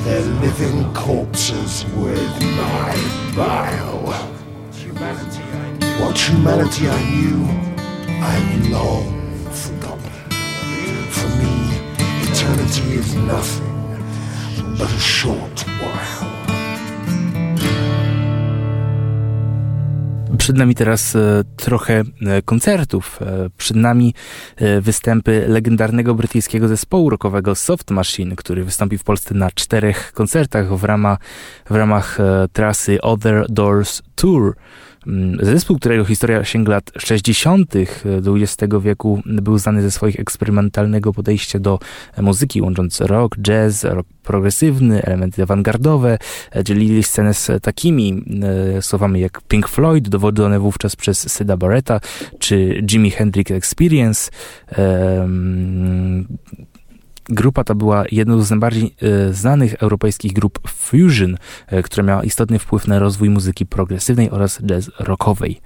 their 0.06 0.24
living 0.40 0.94
corpses 0.94 1.84
with 1.96 2.34
my 2.56 2.94
bile. 3.36 4.06
What 6.00 6.16
humanity 6.18 6.88
I 6.88 7.00
knew, 7.10 7.71
I've 8.22 8.70
long 8.70 9.04
forgotten. 9.50 10.12
For 11.10 11.28
me, 11.40 11.54
eternity 12.22 12.94
is 13.00 13.14
nothing 13.14 13.72
but 14.78 14.90
a 14.90 15.00
short 15.00 15.64
while. 15.80 16.32
Przed 20.38 20.56
nami 20.56 20.74
teraz 20.74 21.16
e, 21.16 21.44
trochę 21.56 22.02
e, 22.26 22.42
koncertów. 22.42 23.18
E, 23.22 23.50
przed 23.56 23.76
nami 23.76 24.14
występy 24.80 25.44
legendarnego 25.48 26.14
brytyjskiego 26.14 26.68
zespołu 26.68 27.10
rockowego 27.10 27.54
Soft 27.54 27.90
Machine, 27.90 28.36
który 28.36 28.64
wystąpi 28.64 28.98
w 28.98 29.04
Polsce 29.04 29.34
na 29.34 29.50
czterech 29.50 30.12
koncertach 30.12 30.76
w 30.78 30.84
ramach, 30.84 31.18
w 31.70 31.74
ramach 31.74 32.18
trasy 32.52 33.00
Other 33.00 33.46
Doors 33.48 34.02
Tour. 34.14 34.56
Mm, 35.06 35.38
zespół, 35.42 35.78
którego 35.78 36.04
historia 36.04 36.44
sięga 36.44 36.72
lat 36.72 36.90
60. 36.98 37.74
XX 38.26 38.74
wieku, 38.82 39.22
był 39.26 39.58
znany 39.58 39.82
ze 39.82 39.90
swoich 39.90 40.20
eksperymentalnego 40.20 41.12
podejścia 41.12 41.58
do 41.58 41.78
muzyki, 42.20 42.62
łącząc 42.62 43.00
rock, 43.00 43.36
jazz, 43.36 43.84
rock 43.84 44.08
progresywny, 44.22 45.02
elementy 45.02 45.42
awangardowe. 45.42 46.18
Dzielili 46.64 47.02
scenę 47.02 47.34
z 47.34 47.62
takimi 47.62 48.24
e, 48.78 48.82
słowami 48.82 49.20
jak 49.20 49.40
Pink 49.48 49.68
Floyd, 49.68 50.08
dowodzone 50.08 50.58
wówczas 50.58 50.96
przez 50.96 51.32
Syda 51.32 51.56
Barretta, 51.56 52.00
czy 52.38 52.82
Jimi 52.90 53.10
Hendrix 53.10 53.50
Experience. 53.50 54.30
E, 54.72 55.28
Grupa 57.28 57.64
ta 57.64 57.74
była 57.74 58.04
jedną 58.10 58.42
z 58.42 58.50
najbardziej 58.50 58.94
e, 59.02 59.32
znanych 59.32 59.74
europejskich 59.74 60.32
grup 60.32 60.68
fusion, 60.68 61.36
e, 61.66 61.82
która 61.82 62.02
miała 62.02 62.24
istotny 62.24 62.58
wpływ 62.58 62.88
na 62.88 62.98
rozwój 62.98 63.30
muzyki 63.30 63.66
progresywnej 63.66 64.30
oraz 64.30 64.60
jazz 64.62 64.90
rockowej. 64.98 65.60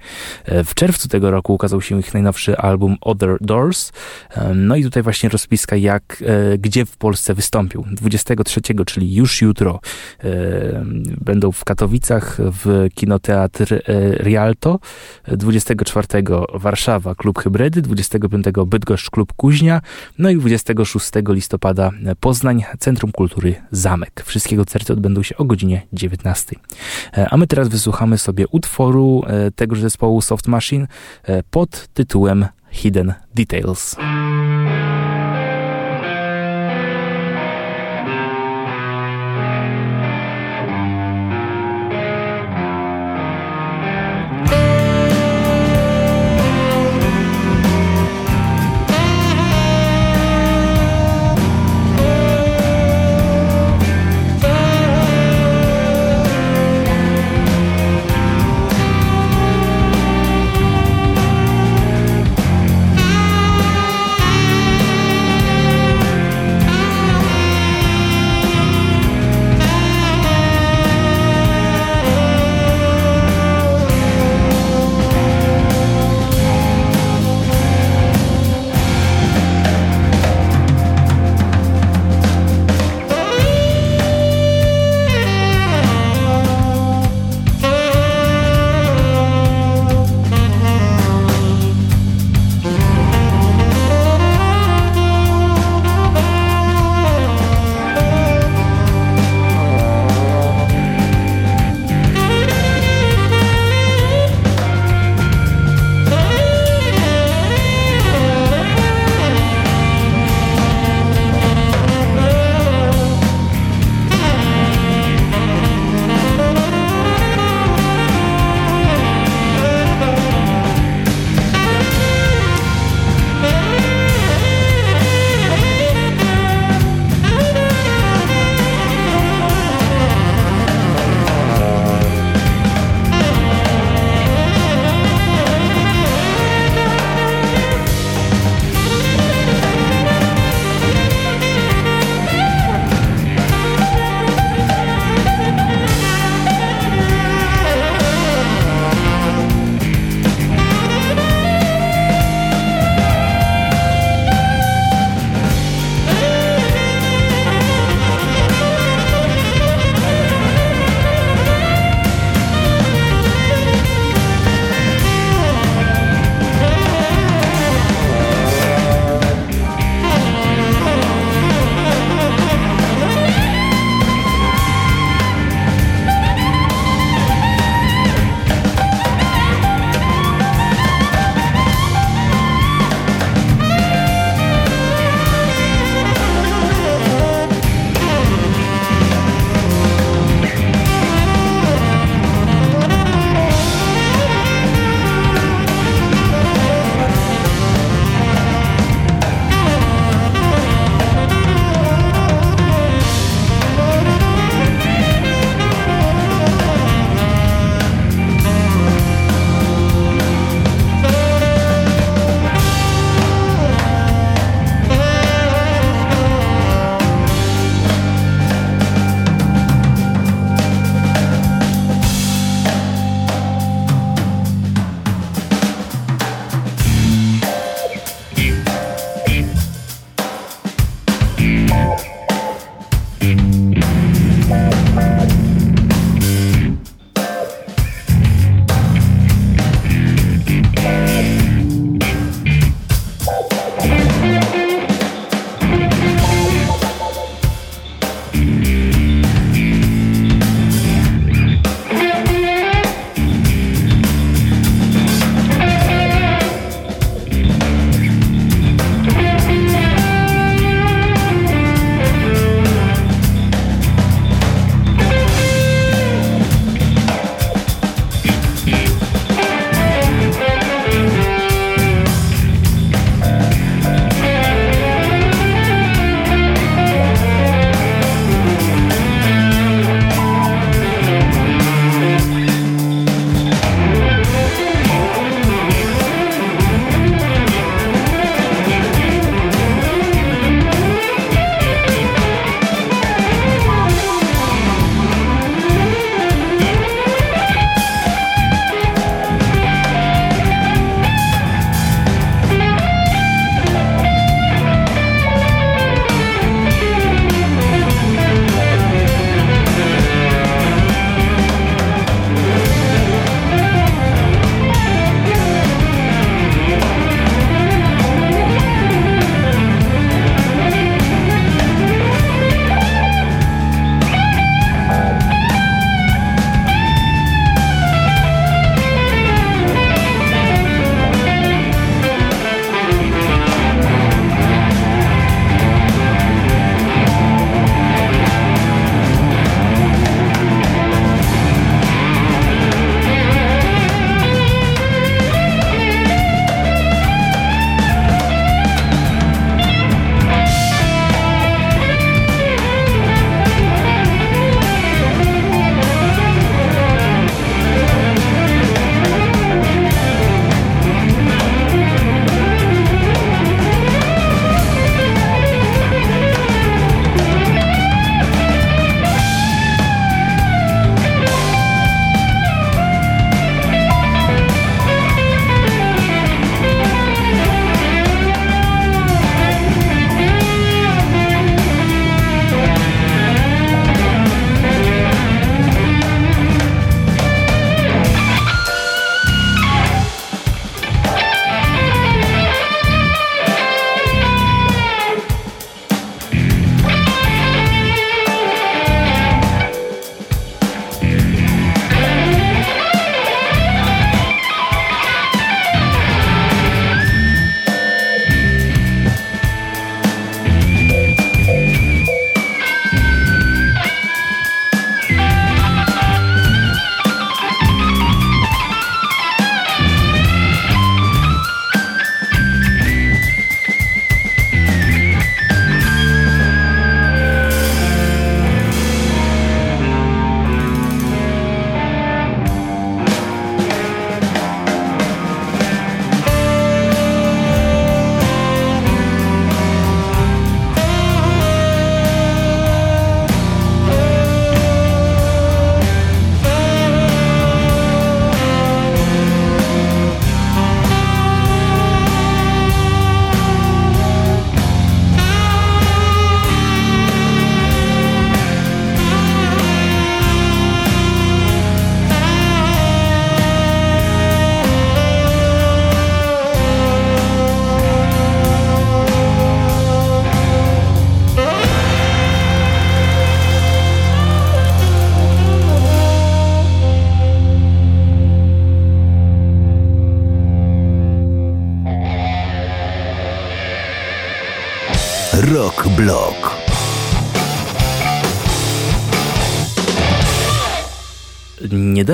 E, 0.45 0.63
w 0.63 0.73
czerwcu 0.73 1.07
tego 1.07 1.31
roku 1.31 1.53
ukazał 1.53 1.81
się 1.81 1.99
ich 1.99 2.13
najnowszy 2.13 2.57
album 2.57 2.95
Other 3.01 3.37
Doors. 3.41 3.91
No 4.55 4.75
i 4.75 4.83
tutaj 4.83 5.03
właśnie 5.03 5.29
rozpiska 5.29 5.75
jak, 5.75 6.23
gdzie 6.59 6.85
w 6.85 6.97
Polsce 6.97 7.33
wystąpią. 7.33 7.83
23, 7.91 8.61
czyli 8.85 9.15
już 9.15 9.41
jutro, 9.41 9.79
będą 11.21 11.51
w 11.51 11.63
Katowicach 11.63 12.37
w 12.39 12.87
kinoteatr 12.95 13.81
Rialto, 14.19 14.79
24 15.27 16.07
Warszawa 16.53 17.15
Klub 17.15 17.39
Hybrydy, 17.39 17.81
25 17.81 18.45
Bydgoszcz 18.67 19.09
Klub 19.09 19.33
Kuźnia, 19.33 19.81
no 20.17 20.29
i 20.29 20.37
26 20.37 21.11
listopada 21.29 21.46
listopada 21.47 21.91
Poznań, 22.19 22.63
Centrum 22.79 23.11
Kultury 23.11 23.55
Zamek. 23.71 24.23
Wszystkie 24.25 24.57
koncerty 24.57 24.93
odbędą 24.93 25.23
się 25.23 25.37
o 25.37 25.45
godzinie 25.45 25.81
19. 25.93 26.55
E, 27.17 27.27
a 27.29 27.37
my 27.37 27.47
teraz 27.47 27.67
wysłuchamy 27.67 28.17
sobie 28.17 28.45
utworu 28.47 29.23
e, 29.27 29.51
tegoż 29.51 29.81
zespołu 29.81 30.21
Soft 30.21 30.47
Machine 30.47 30.87
e, 31.23 31.43
pod 31.43 31.87
tytułem 31.93 32.45
Hidden 32.71 33.13
Details. 33.35 33.95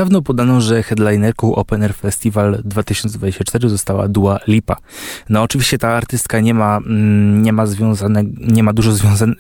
Niedawno 0.04 0.22
podano, 0.22 0.62
że 0.62 0.84
headlinerką 0.84 1.56
Open 1.56 1.84
Air 1.84 1.94
Festival 1.94 2.62
2024 2.66 3.70
została 3.70 4.08
Dua 4.08 4.40
Lipa. 4.48 4.76
No 5.30 5.42
oczywiście 5.42 5.78
ta 5.78 5.90
artystka 5.90 6.40
nie 6.40 6.54
ma, 6.54 6.78
mm, 6.78 7.42
nie 7.42 7.54
ma 7.54 7.66
związane, 7.66 8.24
nie 8.38 8.64
ma 8.64 8.74
dużo 8.74 8.92
związane, 8.92 9.34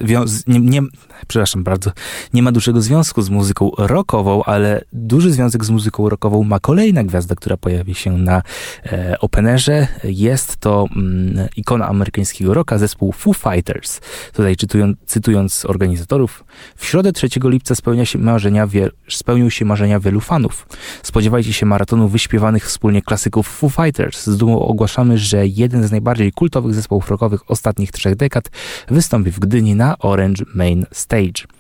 nie, 0.48 0.60
nie, 0.60 0.82
przepraszam 1.28 1.64
bardzo, 1.64 1.92
nie 2.34 2.44
ma 2.44 2.52
dużego 2.52 2.82
związku 2.82 3.22
z 3.22 3.30
muzyką 3.30 3.72
rockową, 3.78 4.44
ale 4.44 4.84
duży 4.94 5.32
związek 5.32 5.66
z 5.66 5.70
muzyką 5.70 6.10
rockową 6.10 6.44
ma 6.44 6.60
kolejna 6.60 7.04
gwiazda, 7.04 7.36
która 7.36 7.58
pojawi 7.58 7.96
się 7.96 8.18
na 8.18 8.42
e, 8.86 9.20
Openerze. 9.20 9.88
Jest 10.04 10.58
to 10.58 10.86
mm, 10.96 11.48
ikona 11.58 11.88
amerykańskiego 11.88 12.54
rocka, 12.54 12.78
zespół 12.78 13.12
Foo 13.12 13.34
Fighters. 13.34 14.02
Tutaj 14.34 14.56
cytując, 14.56 14.98
cytując 15.06 15.66
organizatorów, 15.66 16.44
w 16.76 16.86
środę 16.86 17.12
3 17.12 17.28
lipca 17.44 17.76
spełnia 17.76 18.06
się 18.06 18.20
marzenia, 18.20 18.68
spełnią 19.10 19.50
się 19.50 19.66
marzenia 19.66 20.00
wielu 20.00 20.20
fanów. 20.20 20.63
Spodziewajcie 21.04 21.54
się 21.54 21.66
maratonu 21.66 22.08
wyśpiewanych 22.08 22.66
wspólnie 22.66 23.02
klasyków 23.02 23.48
Foo 23.48 23.70
Fighters. 23.70 24.28
Z 24.28 24.38
dumą 24.38 24.60
ogłaszamy, 24.60 25.18
że 25.18 25.48
jeden 25.48 25.88
z 25.88 25.92
najbardziej 25.92 26.32
kultowych 26.32 26.74
zespołów 26.74 27.10
rockowych 27.10 27.52
ostatnich 27.52 27.92
trzech 27.92 28.16
dekad 28.16 28.50
wystąpi 28.88 29.32
w 29.32 29.40
Gdyni 29.40 29.76
na 29.76 29.98
Orange 29.98 30.46
Main 30.56 30.86
Stage. 30.92 31.53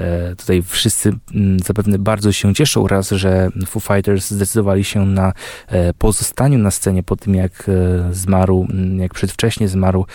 E, 0.00 0.36
tutaj 0.36 0.62
wszyscy 0.62 1.12
mm, 1.34 1.58
zapewne 1.60 1.98
bardzo 1.98 2.32
się 2.32 2.54
cieszą 2.54 2.86
raz, 2.86 3.10
że 3.10 3.48
Foo 3.66 3.80
Fighters 3.80 4.30
zdecydowali 4.30 4.84
się 4.84 5.06
na 5.06 5.32
e, 5.68 5.94
pozostaniu 5.94 6.58
na 6.58 6.70
scenie 6.70 7.02
po 7.02 7.16
tym, 7.16 7.34
jak 7.34 7.68
e, 7.68 8.14
zmarł, 8.14 8.66
mm, 8.70 8.98
jak 8.98 9.14
przedwcześnie 9.14 9.68
zmarł 9.68 10.06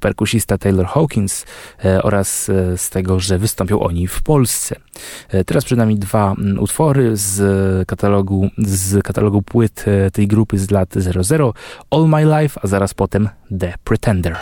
perkusista 0.00 0.58
Taylor 0.58 0.86
Hawkins 0.86 1.44
oraz 2.02 2.44
z 2.76 2.90
tego, 2.90 3.20
że 3.20 3.38
wystąpią 3.38 3.80
oni 3.80 4.06
w 4.06 4.22
Polsce. 4.22 4.76
Teraz 5.46 5.64
przed 5.64 5.78
nami 5.78 5.96
dwa 5.98 6.32
mm, 6.38 6.58
utwory 6.58 7.16
z 7.16 7.88
katalogu, 7.88 8.50
z 8.58 9.02
katalogu 9.04 9.42
płyt 9.42 9.84
tej 10.12 10.28
grupy 10.28 10.58
z 10.58 10.70
lat 10.70 10.94
00 10.94 11.54
All 11.90 12.08
My 12.08 12.40
Life, 12.40 12.60
a 12.62 12.66
zaraz 12.66 12.94
potem 12.94 13.28
The 13.60 13.74
Pretender. 13.84 14.36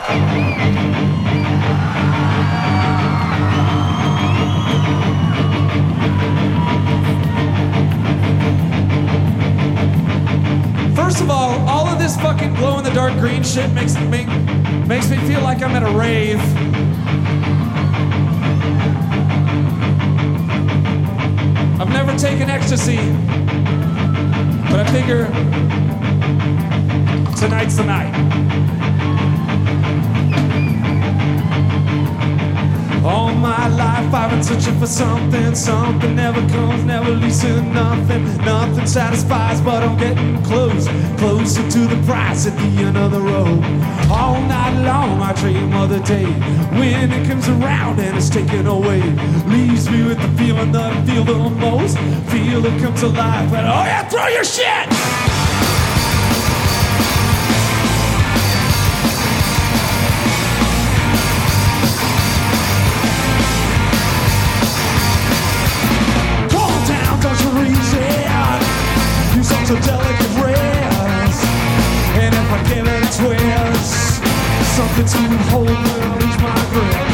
First 11.07 11.21
of 11.21 11.31
all, 11.31 11.61
all 11.69 11.87
of 11.87 12.01
this 12.01 12.17
fucking 12.17 12.55
glow 12.55 12.79
in 12.79 12.85
the 12.85 12.91
dark 12.91 13.13
green 13.21 13.45
shit 13.45 13.73
makes 13.73 13.95
me 13.95 14.27
makes 14.89 15.09
me 15.09 15.17
feel 15.19 15.41
like 15.41 15.63
I'm 15.63 15.71
at 15.77 15.85
a 15.85 15.97
rave. 15.97 16.41
I've 21.81 21.91
never 21.91 22.19
taken 22.19 22.51
ecstasy, 22.51 22.97
but 24.69 24.81
I 24.81 24.87
figure 24.91 25.27
tonight's 27.37 27.77
the 27.77 27.85
night. 27.85 28.96
All 33.07 33.33
my 33.33 33.69
life 33.69 34.13
I've 34.13 34.31
been 34.31 34.43
searching 34.43 34.77
for 34.81 34.89
something, 34.89 35.55
something 35.55 36.17
never 36.17 36.41
comes, 36.49 36.83
never 36.83 37.11
leads 37.11 37.41
to 37.43 37.63
nothing. 37.63 38.25
Nothing 38.39 38.85
satisfies, 38.85 39.61
but 39.61 39.85
I'm 39.85 39.97
getting 39.97 40.43
close, 40.43 40.89
closer 41.17 41.63
to 41.71 41.79
the 41.87 42.03
prize 42.05 42.49
at 42.49 42.57
the 42.59 42.83
end 42.83 42.97
of 42.97 43.13
the 43.13 43.21
road. 43.21 43.63
All 44.11 44.41
night 44.43 44.83
long 44.83 45.23
I 45.23 45.33
dream 45.35 45.73
of 45.75 45.91
the 45.91 46.01
day 46.01 46.27
when 46.81 47.13
it 47.13 47.29
comes 47.29 47.49
around 47.49 48.01
and 48.01 48.17
it's 48.17 48.29
taken 48.29 48.67
away. 48.67 49.01
Leaves 49.47 49.89
me 49.89 50.03
with 50.03 50.21
the 50.21 50.43
feeling 50.43 50.73
that 50.73 50.93
I 50.93 51.07
feel 51.07 51.23
the 51.23 51.39
most. 51.51 51.97
Feel 52.33 52.67
it 52.67 52.83
comes 52.83 53.05
alive, 53.05 53.53
and 53.55 53.69
oh 53.69 53.85
yeah, 53.85 54.09
throw 54.09 54.27
your 54.27 54.43
shit! 54.43 55.36
A 69.71 69.81
delicate 69.81 70.35
rest. 70.39 71.43
And 72.23 72.33
if 72.33 72.53
I 72.53 72.59
give 72.69 72.87
it 72.87 73.03
a 73.03 73.11
twist, 73.19 74.23
something 74.77 75.07
to 75.07 75.19
hold 75.51 75.67
will 75.67 76.15
lose 76.23 76.39
my 76.39 76.55
grip. 76.71 77.07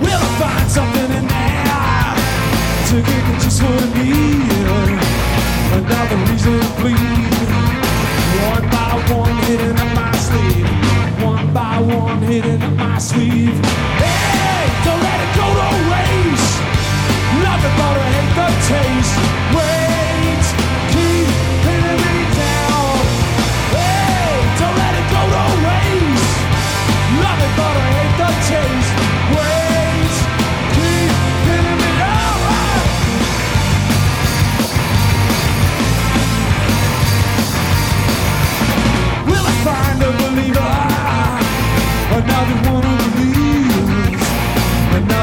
Will 0.00 0.16
I 0.16 0.30
find 0.40 0.68
something 0.70 1.10
in 1.18 1.26
there 1.28 2.14
to 2.88 2.96
give 2.96 3.24
me 3.28 3.34
just 3.44 3.62
what 3.62 3.76
I 3.76 3.84
need? 4.00 4.52
Another 5.76 6.16
reason 6.32 6.60
to 6.60 6.68
bleed. 6.80 6.96
One 8.48 8.64
by 8.70 8.92
one, 9.12 9.36
hitting 9.44 9.76
up 9.76 9.90
my 9.94 10.12
sleeve. 10.16 11.22
One 11.22 11.52
by 11.52 11.78
one, 11.78 12.22
hitting 12.22 12.62
up 12.62 12.72
my 12.72 12.98
sleeve. 12.98 14.11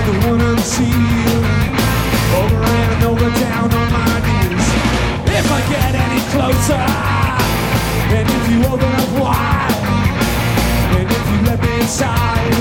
One 0.09 0.41
unseen. 0.41 1.45
Over 2.33 2.63
and 2.63 3.03
over 3.03 3.29
down 3.39 3.71
on 3.71 3.91
my 3.93 4.19
knees. 4.25 4.67
If 5.37 5.51
I 5.51 5.61
get 5.69 5.93
any 5.93 6.21
closer, 6.33 6.85
and 8.17 8.27
if 8.27 8.43
you 8.49 8.59
open 8.65 8.91
up 9.01 9.11
wide, 9.21 9.77
and 10.97 11.07
if 11.09 11.25
you 11.31 11.39
let 11.45 11.61
me 11.61 11.81
inside, 11.81 12.53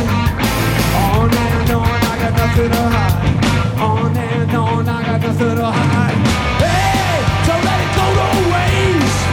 on 1.08 1.30
and 1.32 1.70
on, 1.70 1.88
I 1.88 2.14
got 2.20 2.32
nothing 2.36 2.70
to 2.70 2.84
hide. 2.96 3.80
On 3.80 4.14
and 4.14 4.54
on, 4.54 4.88
I 4.88 5.02
got 5.06 5.20
nothing 5.22 5.56
to 5.56 5.64
hide. 5.64 6.20
Hey, 6.60 7.16
let 7.64 7.78
it 7.80 7.90
go 7.96 8.06
to 8.18 8.28
waste. 8.52 9.24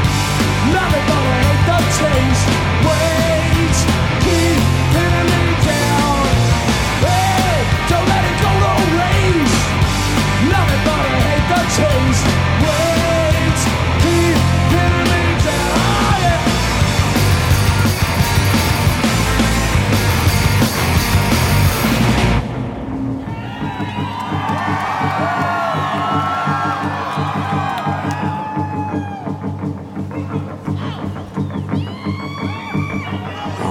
Nothing 0.71 1.05
hate 1.35 1.63
the 1.67 3.34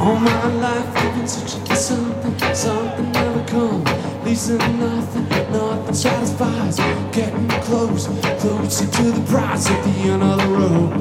All 0.05 0.17
my 0.17 0.47
life 0.61 0.97
I've 0.99 1.15
been 1.17 1.27
searching 1.27 1.65
for 1.65 1.77
something, 1.77 2.55
something 2.55 3.11
never 3.13 3.43
comes. 3.47 3.89
Leads 4.23 4.49
to 4.49 4.59
nothing, 4.59 5.27
nothing 5.51 5.95
satisfies. 5.95 6.77
Getting 7.11 7.49
close, 7.65 8.07
closer 8.39 8.87
to 8.87 9.03
the 9.13 9.25
prize 9.31 9.67
at 9.67 9.83
the 9.83 9.91
end 10.13 10.23
of 10.23 10.37
the 10.37 10.49
road. 10.49 10.93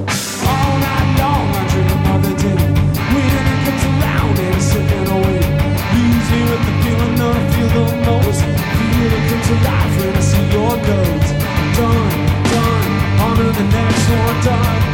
All 0.47 0.79
night 0.79 1.09
long 1.19 1.51
I 1.51 1.67
dream 1.67 2.05
of 2.15 2.19
the 2.23 2.33
day 2.43 2.63
when 3.11 3.43
it 3.51 3.59
comes 3.65 3.83
around 3.91 4.39
and 4.39 4.55
it's 4.55 4.71
slipping 4.71 5.09
away. 5.11 5.41
Me 6.31 6.39
with 6.47 6.63
the 6.63 6.73
feeling 6.81 7.15
that 7.19 7.35
I 7.35 7.43
feel 7.51 7.69
the 7.75 7.85
most. 8.07 8.39
Feel 8.39 9.11
it 9.19 9.23
comes 9.27 9.49
alive 9.51 9.91
when 9.99 10.15
I 10.15 10.23
see 10.31 10.45
your 10.55 10.75
notes. 10.79 11.29
Done, 11.75 12.07
done, 12.55 12.87
on 13.19 13.35
to 13.35 13.47
the 13.51 13.67
next 13.67 14.05
one, 14.15 14.37
done, 14.47 14.92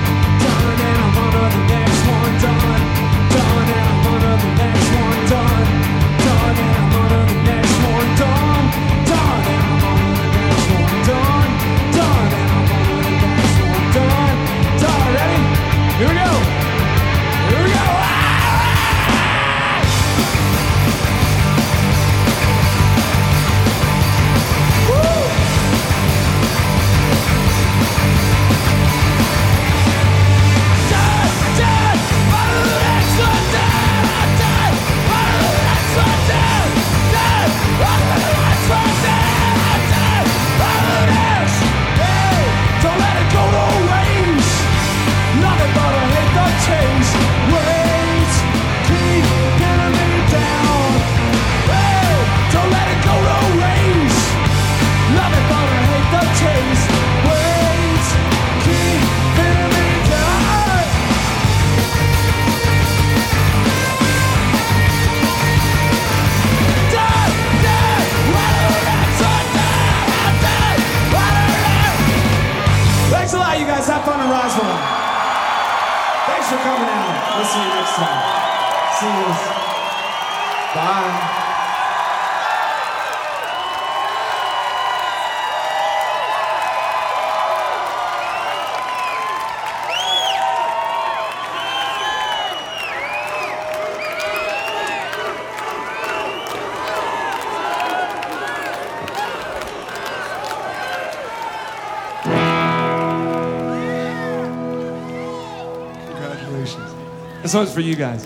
This 107.50 107.56
one's 107.56 107.74
for 107.74 107.82
you 107.82 107.96
guys. 107.96 108.26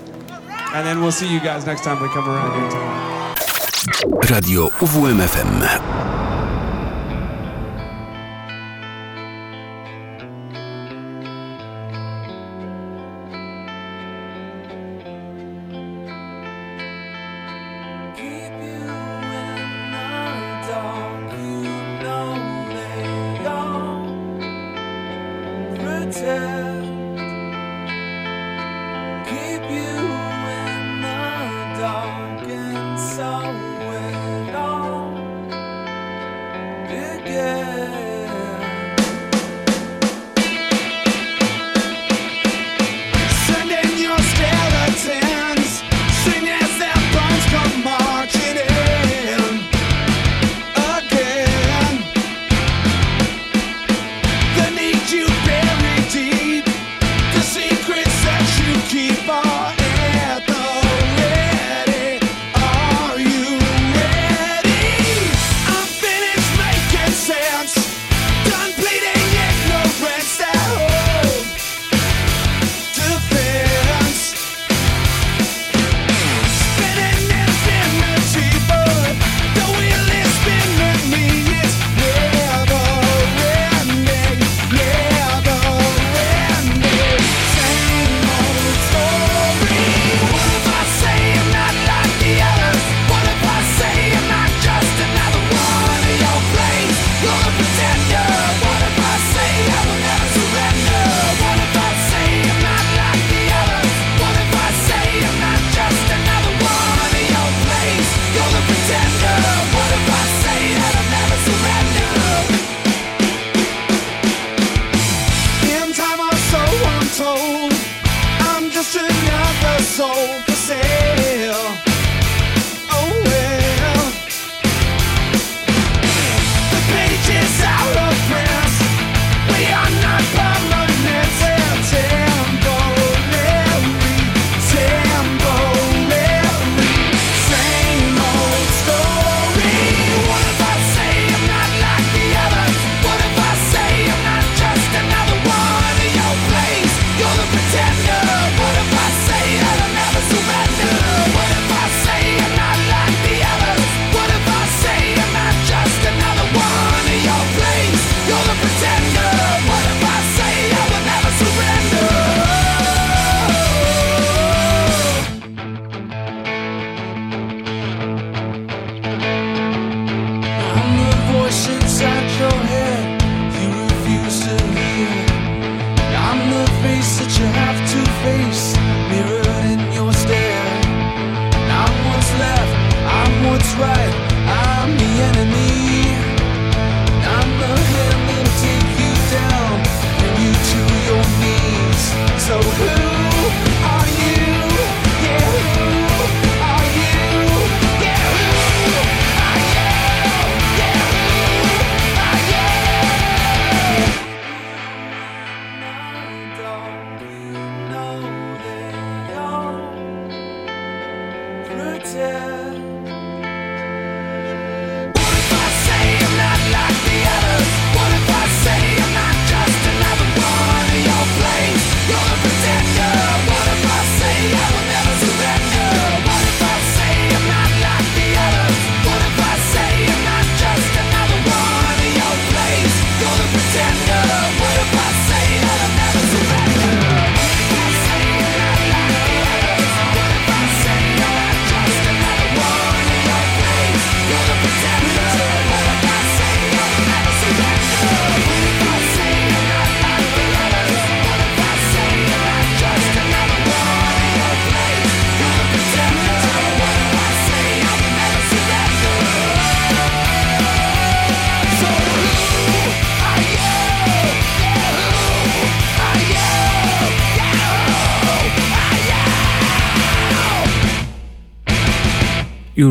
And 0.74 0.86
then 0.86 1.00
we'll 1.00 1.14
see 1.14 1.32
you 1.32 1.40
guys 1.40 1.66
next 1.66 1.86
time 1.86 2.02
we 2.02 2.10
come 2.10 2.28
around 2.28 2.60
here. 2.60 2.82
Radio 4.30 4.68
UWMFM. 4.68 6.03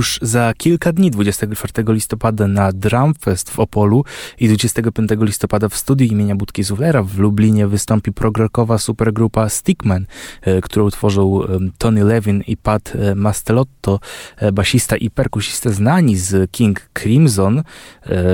Już 0.02 0.18
za 0.22 0.54
kilka 0.56 0.92
dni, 0.92 1.10
24 1.10 1.92
listopada 1.92 2.48
na 2.48 2.72
Drumfest 2.72 3.50
w 3.50 3.60
Opolu 3.60 4.04
i 4.38 4.48
25 4.48 5.10
listopada 5.20 5.68
w 5.68 5.76
studiu 5.76 6.06
imienia 6.06 6.36
Budki 6.36 6.62
Zuwlera 6.62 7.02
w 7.02 7.18
Lublinie 7.18 7.66
wystąpi 7.66 8.12
progrokowa 8.12 8.78
supergrupa 8.78 9.48
Stickman, 9.48 10.06
e, 10.42 10.60
którą 10.60 10.90
tworzą 10.90 11.40
Tony 11.78 12.04
Levin 12.04 12.42
i 12.46 12.56
Pat 12.56 12.92
e, 12.94 13.14
Mastelotto, 13.14 14.00
e, 14.36 14.52
basista 14.52 14.96
i 14.96 15.10
perkusista 15.10 15.70
znani 15.70 16.16
z 16.16 16.50
King 16.50 16.90
Crimson. 16.94 17.62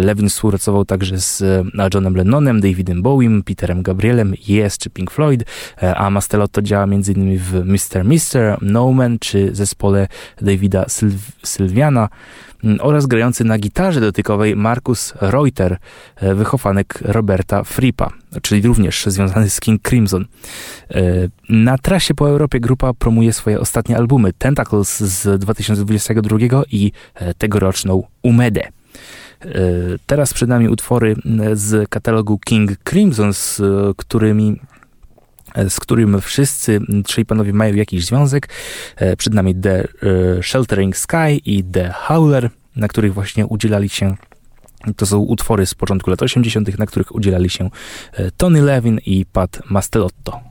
Levin 0.03 0.28
współpracował 0.28 0.85
także 0.85 1.20
z 1.20 1.43
Johnem 1.95 2.16
Lennonem, 2.16 2.61
Davidem 2.61 3.03
Bowiem, 3.03 3.43
Peterem 3.43 3.82
Gabrielem, 3.82 4.35
Yes 4.49 4.78
czy 4.78 4.90
Pink 4.90 5.11
Floyd, 5.11 5.45
a 5.97 6.11
Mastelotto 6.11 6.62
działa 6.62 6.85
m.in. 6.85 7.39
w 7.39 7.65
Mr. 7.65 8.05
Mister, 8.05 8.59
No 8.62 8.93
Man 8.93 9.19
czy 9.19 9.55
zespole 9.55 10.09
Davida 10.40 10.85
Sylw 10.89 11.32
Sylwiana 11.59 12.09
mm, 12.65 12.79
oraz 12.81 13.07
grający 13.07 13.45
na 13.45 13.59
gitarze 13.59 14.01
dotykowej 14.01 14.57
Markus 14.57 15.15
Reuter, 15.21 15.77
e, 16.17 16.35
wychowanek 16.35 16.99
Roberta 17.03 17.65
Frippa, 17.65 18.11
czyli 18.43 18.63
również 18.63 19.07
związany 19.07 19.51
z 19.51 19.61
King 19.61 19.83
Crimson. 19.89 20.25
E, 20.91 21.03
na 21.49 21.79
trasie 21.79 22.15
po 22.15 22.29
Europie 22.29 22.61
grupa 22.61 22.93
promuje 22.95 23.33
swoje 23.33 23.61
ostatnie 23.61 23.97
albumy 23.97 24.33
Tentacles 24.33 25.01
z 25.01 25.41
2022 25.41 26.39
i 26.71 26.93
e, 27.15 27.35
tegoroczną 27.35 28.03
Umedę. 28.23 28.63
Teraz 30.07 30.35
przed 30.35 30.49
nami 30.49 30.69
utwory 30.69 31.17
z 31.53 31.89
katalogu 31.89 32.39
King 32.39 32.71
Crimson, 32.85 33.33
z 33.33 33.61
którymi 33.97 34.61
z 35.69 35.81
którym 35.81 36.20
wszyscy 36.20 36.81
trzej 37.05 37.25
panowie 37.25 37.53
mają 37.53 37.75
jakiś 37.75 38.05
związek. 38.05 38.49
E, 38.97 39.16
przed 39.16 39.35
nami 39.35 39.55
The 39.55 39.81
e, 39.81 39.87
Sheltering 40.43 40.97
Sky 40.97 41.41
i 41.45 41.65
The 41.65 41.93
Howler, 41.93 42.51
na 42.77 42.89
których 42.89 43.15
właśnie 43.15 43.47
udzielali 43.47 43.89
się 43.89 44.16
to 44.97 45.07
są 45.07 45.19
utwory 45.19 45.66
z 45.66 45.75
początku 45.75 46.11
lat 46.11 46.23
80., 46.23 46.79
na 46.79 46.87
których 46.87 47.15
udzielali 47.15 47.51
się 47.51 47.70
e, 48.12 48.31
Tony 48.31 48.62
Levin 48.62 48.99
i 49.07 49.27
Pat 49.27 49.62
Mastelotto. 49.70 50.48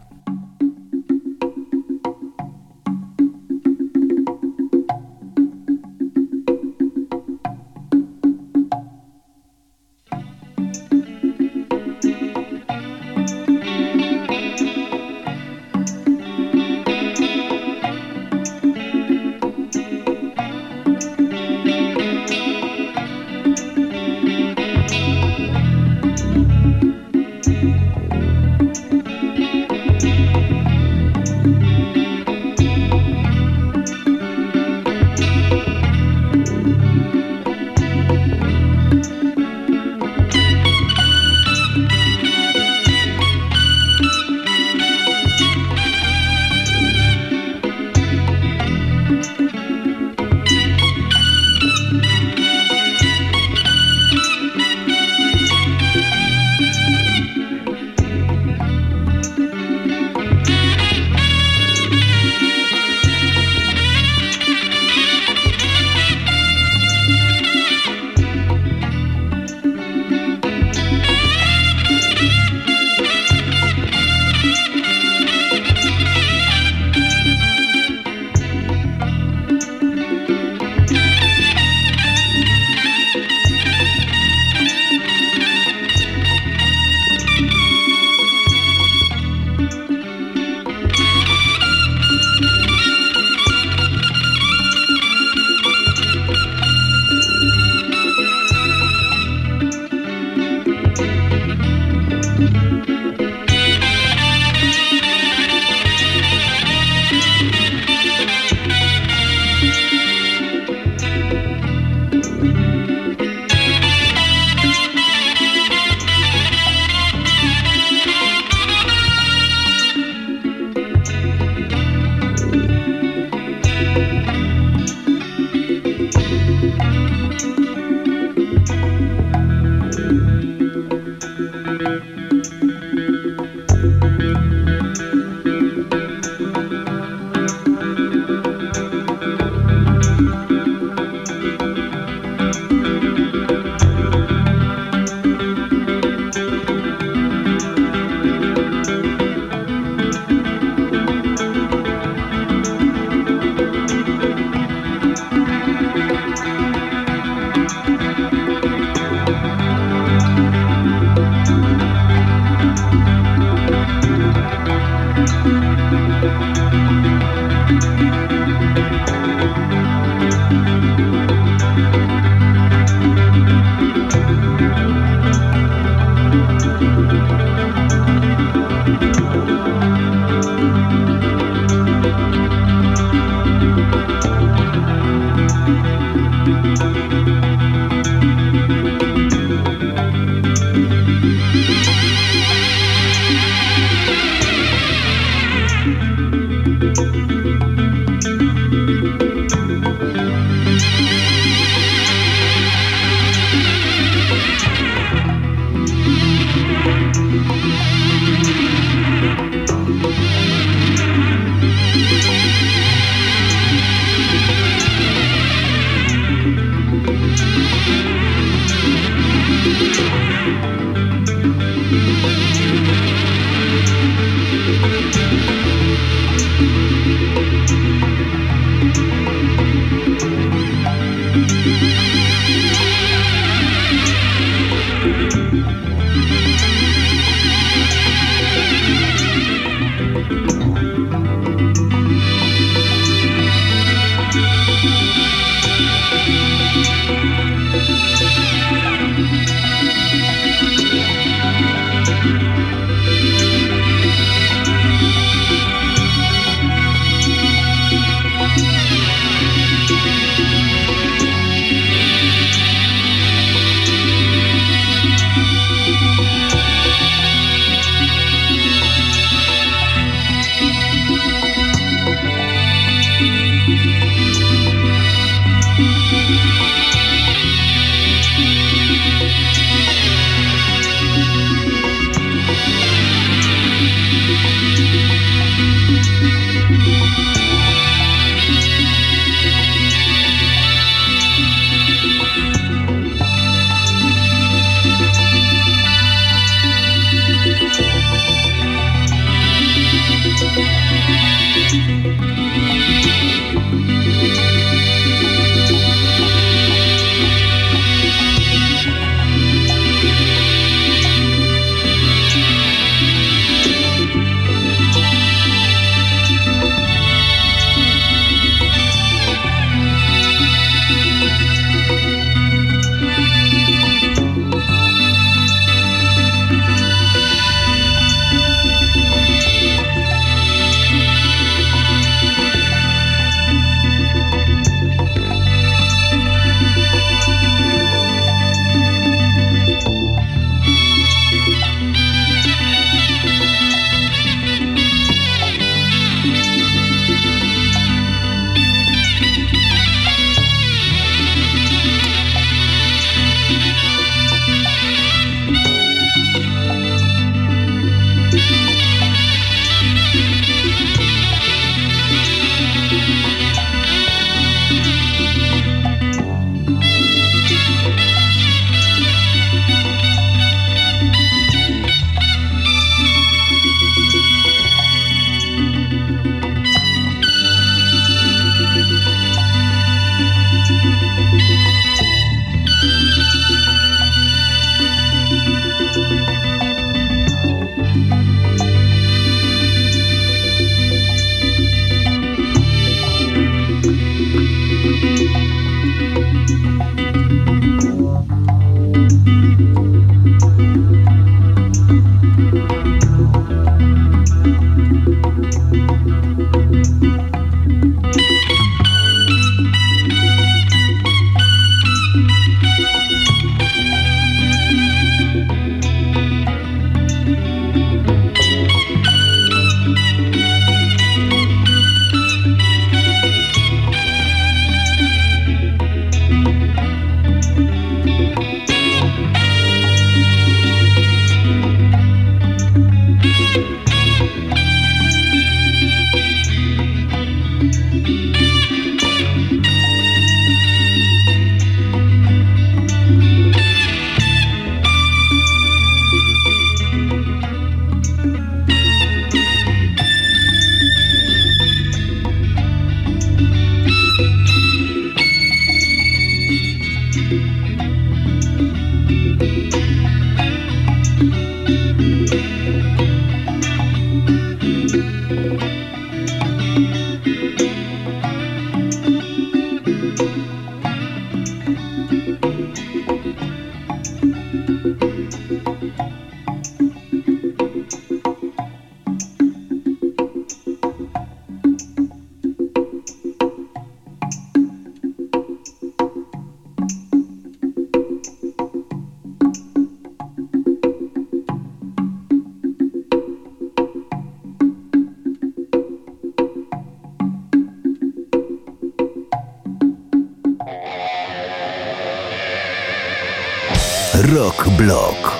Rock 504.23 504.65
Blog. 504.75 505.36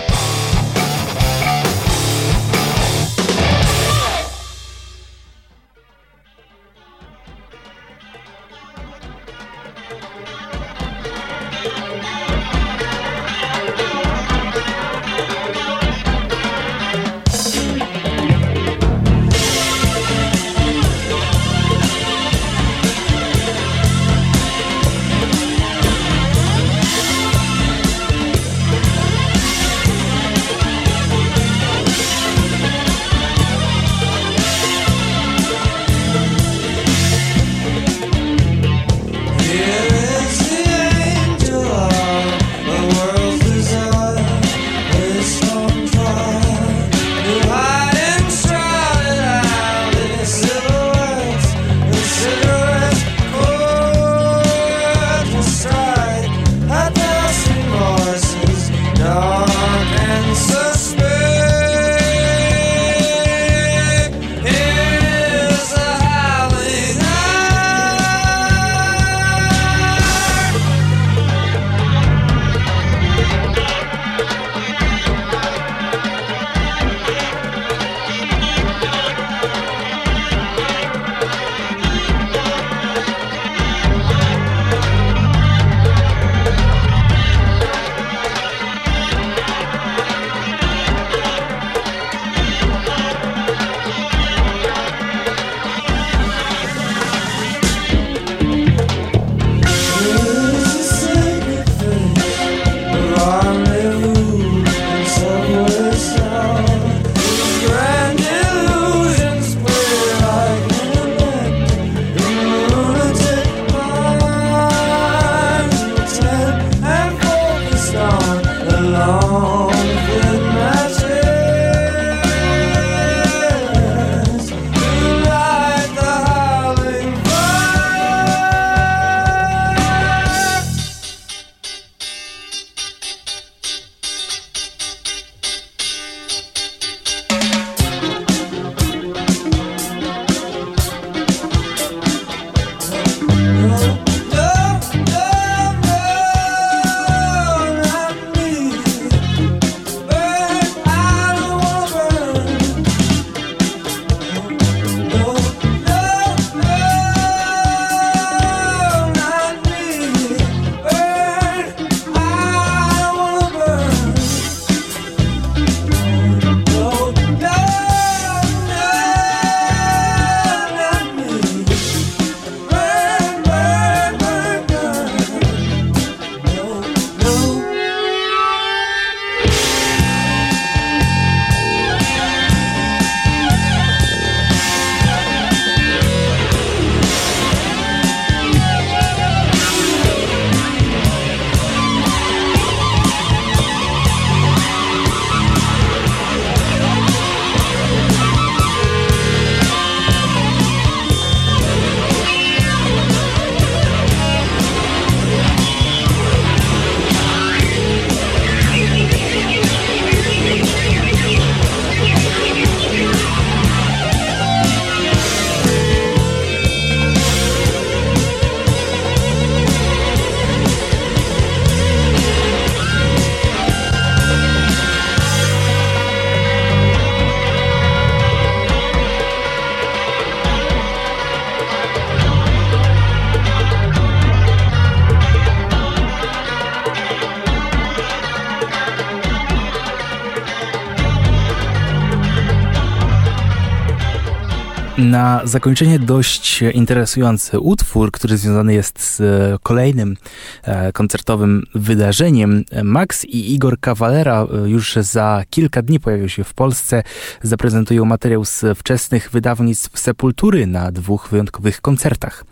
Na 245.07 245.41
zakończenie 245.43 245.99
dość 245.99 246.61
interesujący 246.61 247.59
utwór, 247.59 248.11
który 248.11 248.37
związany 248.37 248.73
jest 248.73 248.99
z 248.99 249.21
kolejnym 249.61 250.17
e, 250.63 250.91
koncertowym 250.91 251.63
wydarzeniem. 251.75 252.63
Max 252.83 253.25
i 253.25 253.53
Igor 253.53 253.79
Cavallera 253.79 254.43
e, 254.43 254.69
już 254.69 254.95
za 254.95 255.43
kilka 255.49 255.81
dni 255.81 255.99
pojawią 255.99 256.27
się 256.27 256.43
w 256.43 256.53
Polsce. 256.53 257.03
Zaprezentują 257.41 258.05
materiał 258.05 258.45
z 258.45 258.65
wczesnych 258.77 259.29
wydawnictw 259.31 259.99
Sepultury 259.99 260.67
na 260.67 260.91
dwóch 260.91 261.27
wyjątkowych 261.31 261.81
koncertach. 261.81 262.45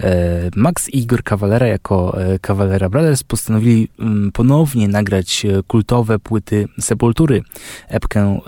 E, 0.00 0.50
Max 0.56 0.88
i 0.88 0.98
Igor 0.98 1.22
Cavallera 1.22 1.66
jako 1.66 2.16
Cavallera 2.42 2.88
Brothers 2.88 3.22
postanowili 3.22 3.88
mm, 3.98 4.32
ponownie 4.32 4.88
nagrać 4.88 5.46
kultowe 5.66 6.18
płyty 6.18 6.68
Sepultury. 6.80 7.42
Epkę 7.88 8.40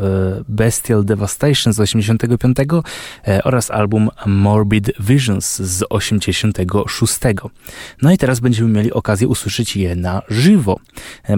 Bestial 0.49 1.05
Devastation 1.05 1.73
z 1.73 1.81
85 1.81 2.57
oraz 3.45 3.71
album 3.71 4.11
Morbid 4.27 4.91
Visions 5.01 5.57
z 5.57 5.85
86. 5.91 7.19
No 8.03 8.13
i 8.13 8.19
teraz 8.19 8.41
będziemy 8.41 8.71
mieli 8.71 8.93
okazję 8.93 9.29
usłyszeć 9.29 9.77
je 9.77 9.97
na 9.97 10.23
żywo. 10.29 10.77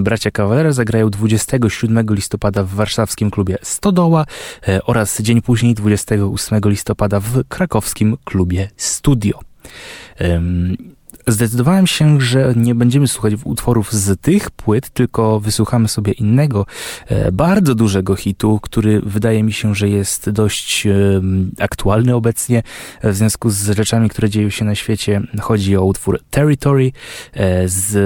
Bracia 0.00 0.30
Cavallera 0.30 0.72
zagrają 0.72 1.10
27 1.10 2.06
listopada 2.10 2.64
w 2.64 2.68
warszawskim 2.68 3.30
klubie 3.30 3.58
Stodoła 3.62 4.26
e, 4.68 4.82
oraz 4.82 5.22
dzień 5.22 5.42
później 5.42 5.74
28 5.74 6.60
listopada 6.64 7.20
w 7.20 7.44
krakowskim 7.48 8.16
klubie 8.24 8.70
Studio. 8.76 9.53
Zdecydowałem 11.26 11.86
się, 11.86 12.20
że 12.20 12.54
nie 12.56 12.74
będziemy 12.74 13.08
słuchać 13.08 13.34
utworów 13.44 13.92
z 13.92 14.20
tych 14.20 14.50
płyt, 14.50 14.90
tylko 14.90 15.40
wysłuchamy 15.40 15.88
sobie 15.88 16.12
innego, 16.12 16.66
e, 17.06 17.32
bardzo 17.32 17.74
dużego 17.74 18.16
hitu, 18.16 18.60
który 18.62 19.00
wydaje 19.00 19.42
mi 19.42 19.52
się, 19.52 19.74
że 19.74 19.88
jest 19.88 20.30
dość 20.30 20.86
e, 20.86 20.92
aktualny 21.58 22.14
obecnie 22.14 22.62
w 23.02 23.14
związku 23.14 23.50
z 23.50 23.70
rzeczami, 23.70 24.10
które 24.10 24.30
dzieją 24.30 24.50
się 24.50 24.64
na 24.64 24.74
świecie. 24.74 25.20
Chodzi 25.40 25.76
o 25.76 25.84
utwór 25.84 26.20
Territory 26.30 26.92
e, 27.32 27.68
z 27.68 27.98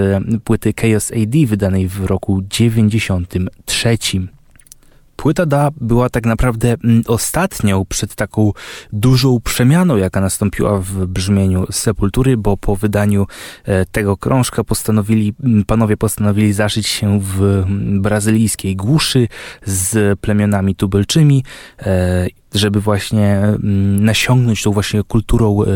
płyty 0.44 0.74
Chaos 0.80 1.12
AD 1.12 1.46
wydanej 1.46 1.88
w 1.88 2.04
roku 2.04 2.42
93. 2.50 3.98
Płyta 5.18 5.46
Da 5.46 5.70
była 5.80 6.10
tak 6.10 6.26
naprawdę 6.26 6.76
mm, 6.84 7.02
ostatnią 7.06 7.84
przed 7.88 8.14
taką 8.14 8.52
dużą 8.92 9.40
przemianą, 9.40 9.96
jaka 9.96 10.20
nastąpiła 10.20 10.78
w 10.78 11.06
brzmieniu 11.06 11.66
Sepultury, 11.72 12.36
bo 12.36 12.56
po 12.56 12.76
wydaniu 12.76 13.26
e, 13.64 13.86
tego 13.86 14.16
krążka 14.16 14.64
postanowili, 14.64 15.34
mm, 15.44 15.64
panowie 15.64 15.96
postanowili 15.96 16.52
zaszyć 16.52 16.86
się 16.86 17.20
w 17.20 17.42
mm, 17.42 18.02
brazylijskiej 18.02 18.76
głuszy 18.76 19.28
z 19.64 20.20
plemionami 20.20 20.74
tubylczymi 20.74 21.44
e, 21.78 22.26
żeby 22.54 22.80
właśnie 22.80 23.26
mm, 23.36 24.04
nasiągnąć 24.04 24.62
tą 24.62 24.72
właśnie 24.72 25.02
kulturą 25.02 25.62
e, 25.62 25.66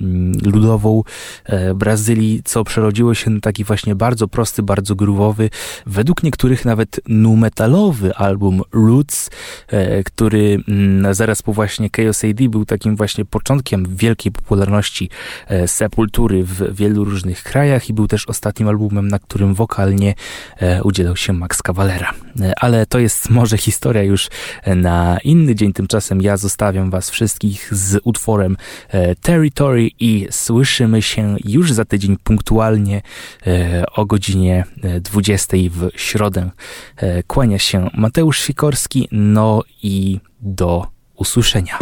mm, 0.00 0.32
ludową 0.44 1.02
e, 1.44 1.74
Brazylii, 1.74 2.42
co 2.44 2.64
przerodziło 2.64 3.14
się 3.14 3.30
na 3.30 3.40
taki 3.40 3.64
właśnie 3.64 3.94
bardzo 3.94 4.28
prosty, 4.28 4.62
bardzo 4.62 4.94
gruwowy, 4.94 5.50
według 5.86 6.22
niektórych 6.22 6.64
nawet 6.64 7.00
nu 7.08 7.36
metalowy 7.36 8.14
album 8.14 8.62
Roots, 8.72 9.30
e, 9.68 10.04
który 10.04 10.58
mm, 10.68 11.14
zaraz 11.14 11.42
po 11.42 11.52
właśnie 11.52 11.90
Chaos 11.96 12.24
AD 12.24 12.48
był 12.48 12.64
takim 12.64 12.96
właśnie 12.96 13.24
początkiem 13.24 13.96
wielkiej 13.96 14.32
popularności 14.32 15.10
Sepultury 15.66 16.44
w 16.44 16.76
wielu 16.76 17.04
różnych 17.04 17.42
krajach 17.42 17.88
i 17.88 17.94
był 17.94 18.06
też 18.06 18.26
ostatnim 18.28 18.68
albumem, 18.68 19.08
na 19.08 19.18
którym 19.18 19.54
wokalnie 19.54 20.14
udzielał 20.82 21.16
się 21.16 21.32
Max 21.32 21.62
Cavalera. 21.62 22.12
Ale 22.60 22.86
to 22.86 22.98
jest 22.98 23.30
może 23.30 23.58
historia 23.58 24.02
już 24.02 24.28
na 24.66 25.18
inny 25.24 25.54
dzień, 25.54 25.72
tymczasem 25.72 25.95
Tymczasem 25.96 26.22
ja 26.22 26.36
zostawiam 26.36 26.90
Was 26.90 27.10
wszystkich 27.10 27.74
z 27.74 28.00
utworem 28.04 28.56
e, 28.88 29.14
Territory 29.14 29.90
i 30.00 30.28
słyszymy 30.30 31.02
się 31.02 31.36
już 31.44 31.72
za 31.72 31.84
tydzień 31.84 32.16
punktualnie 32.24 33.02
e, 33.46 33.84
o 33.92 34.06
godzinie 34.06 34.64
20 35.00 35.56
e, 35.56 35.60
w 35.70 35.90
środę. 35.96 36.50
Kłania 37.26 37.58
się 37.58 37.90
Mateusz 37.94 38.38
Sikorski, 38.40 39.08
no 39.12 39.62
i 39.82 40.20
do 40.40 40.86
usłyszenia. 41.14 41.78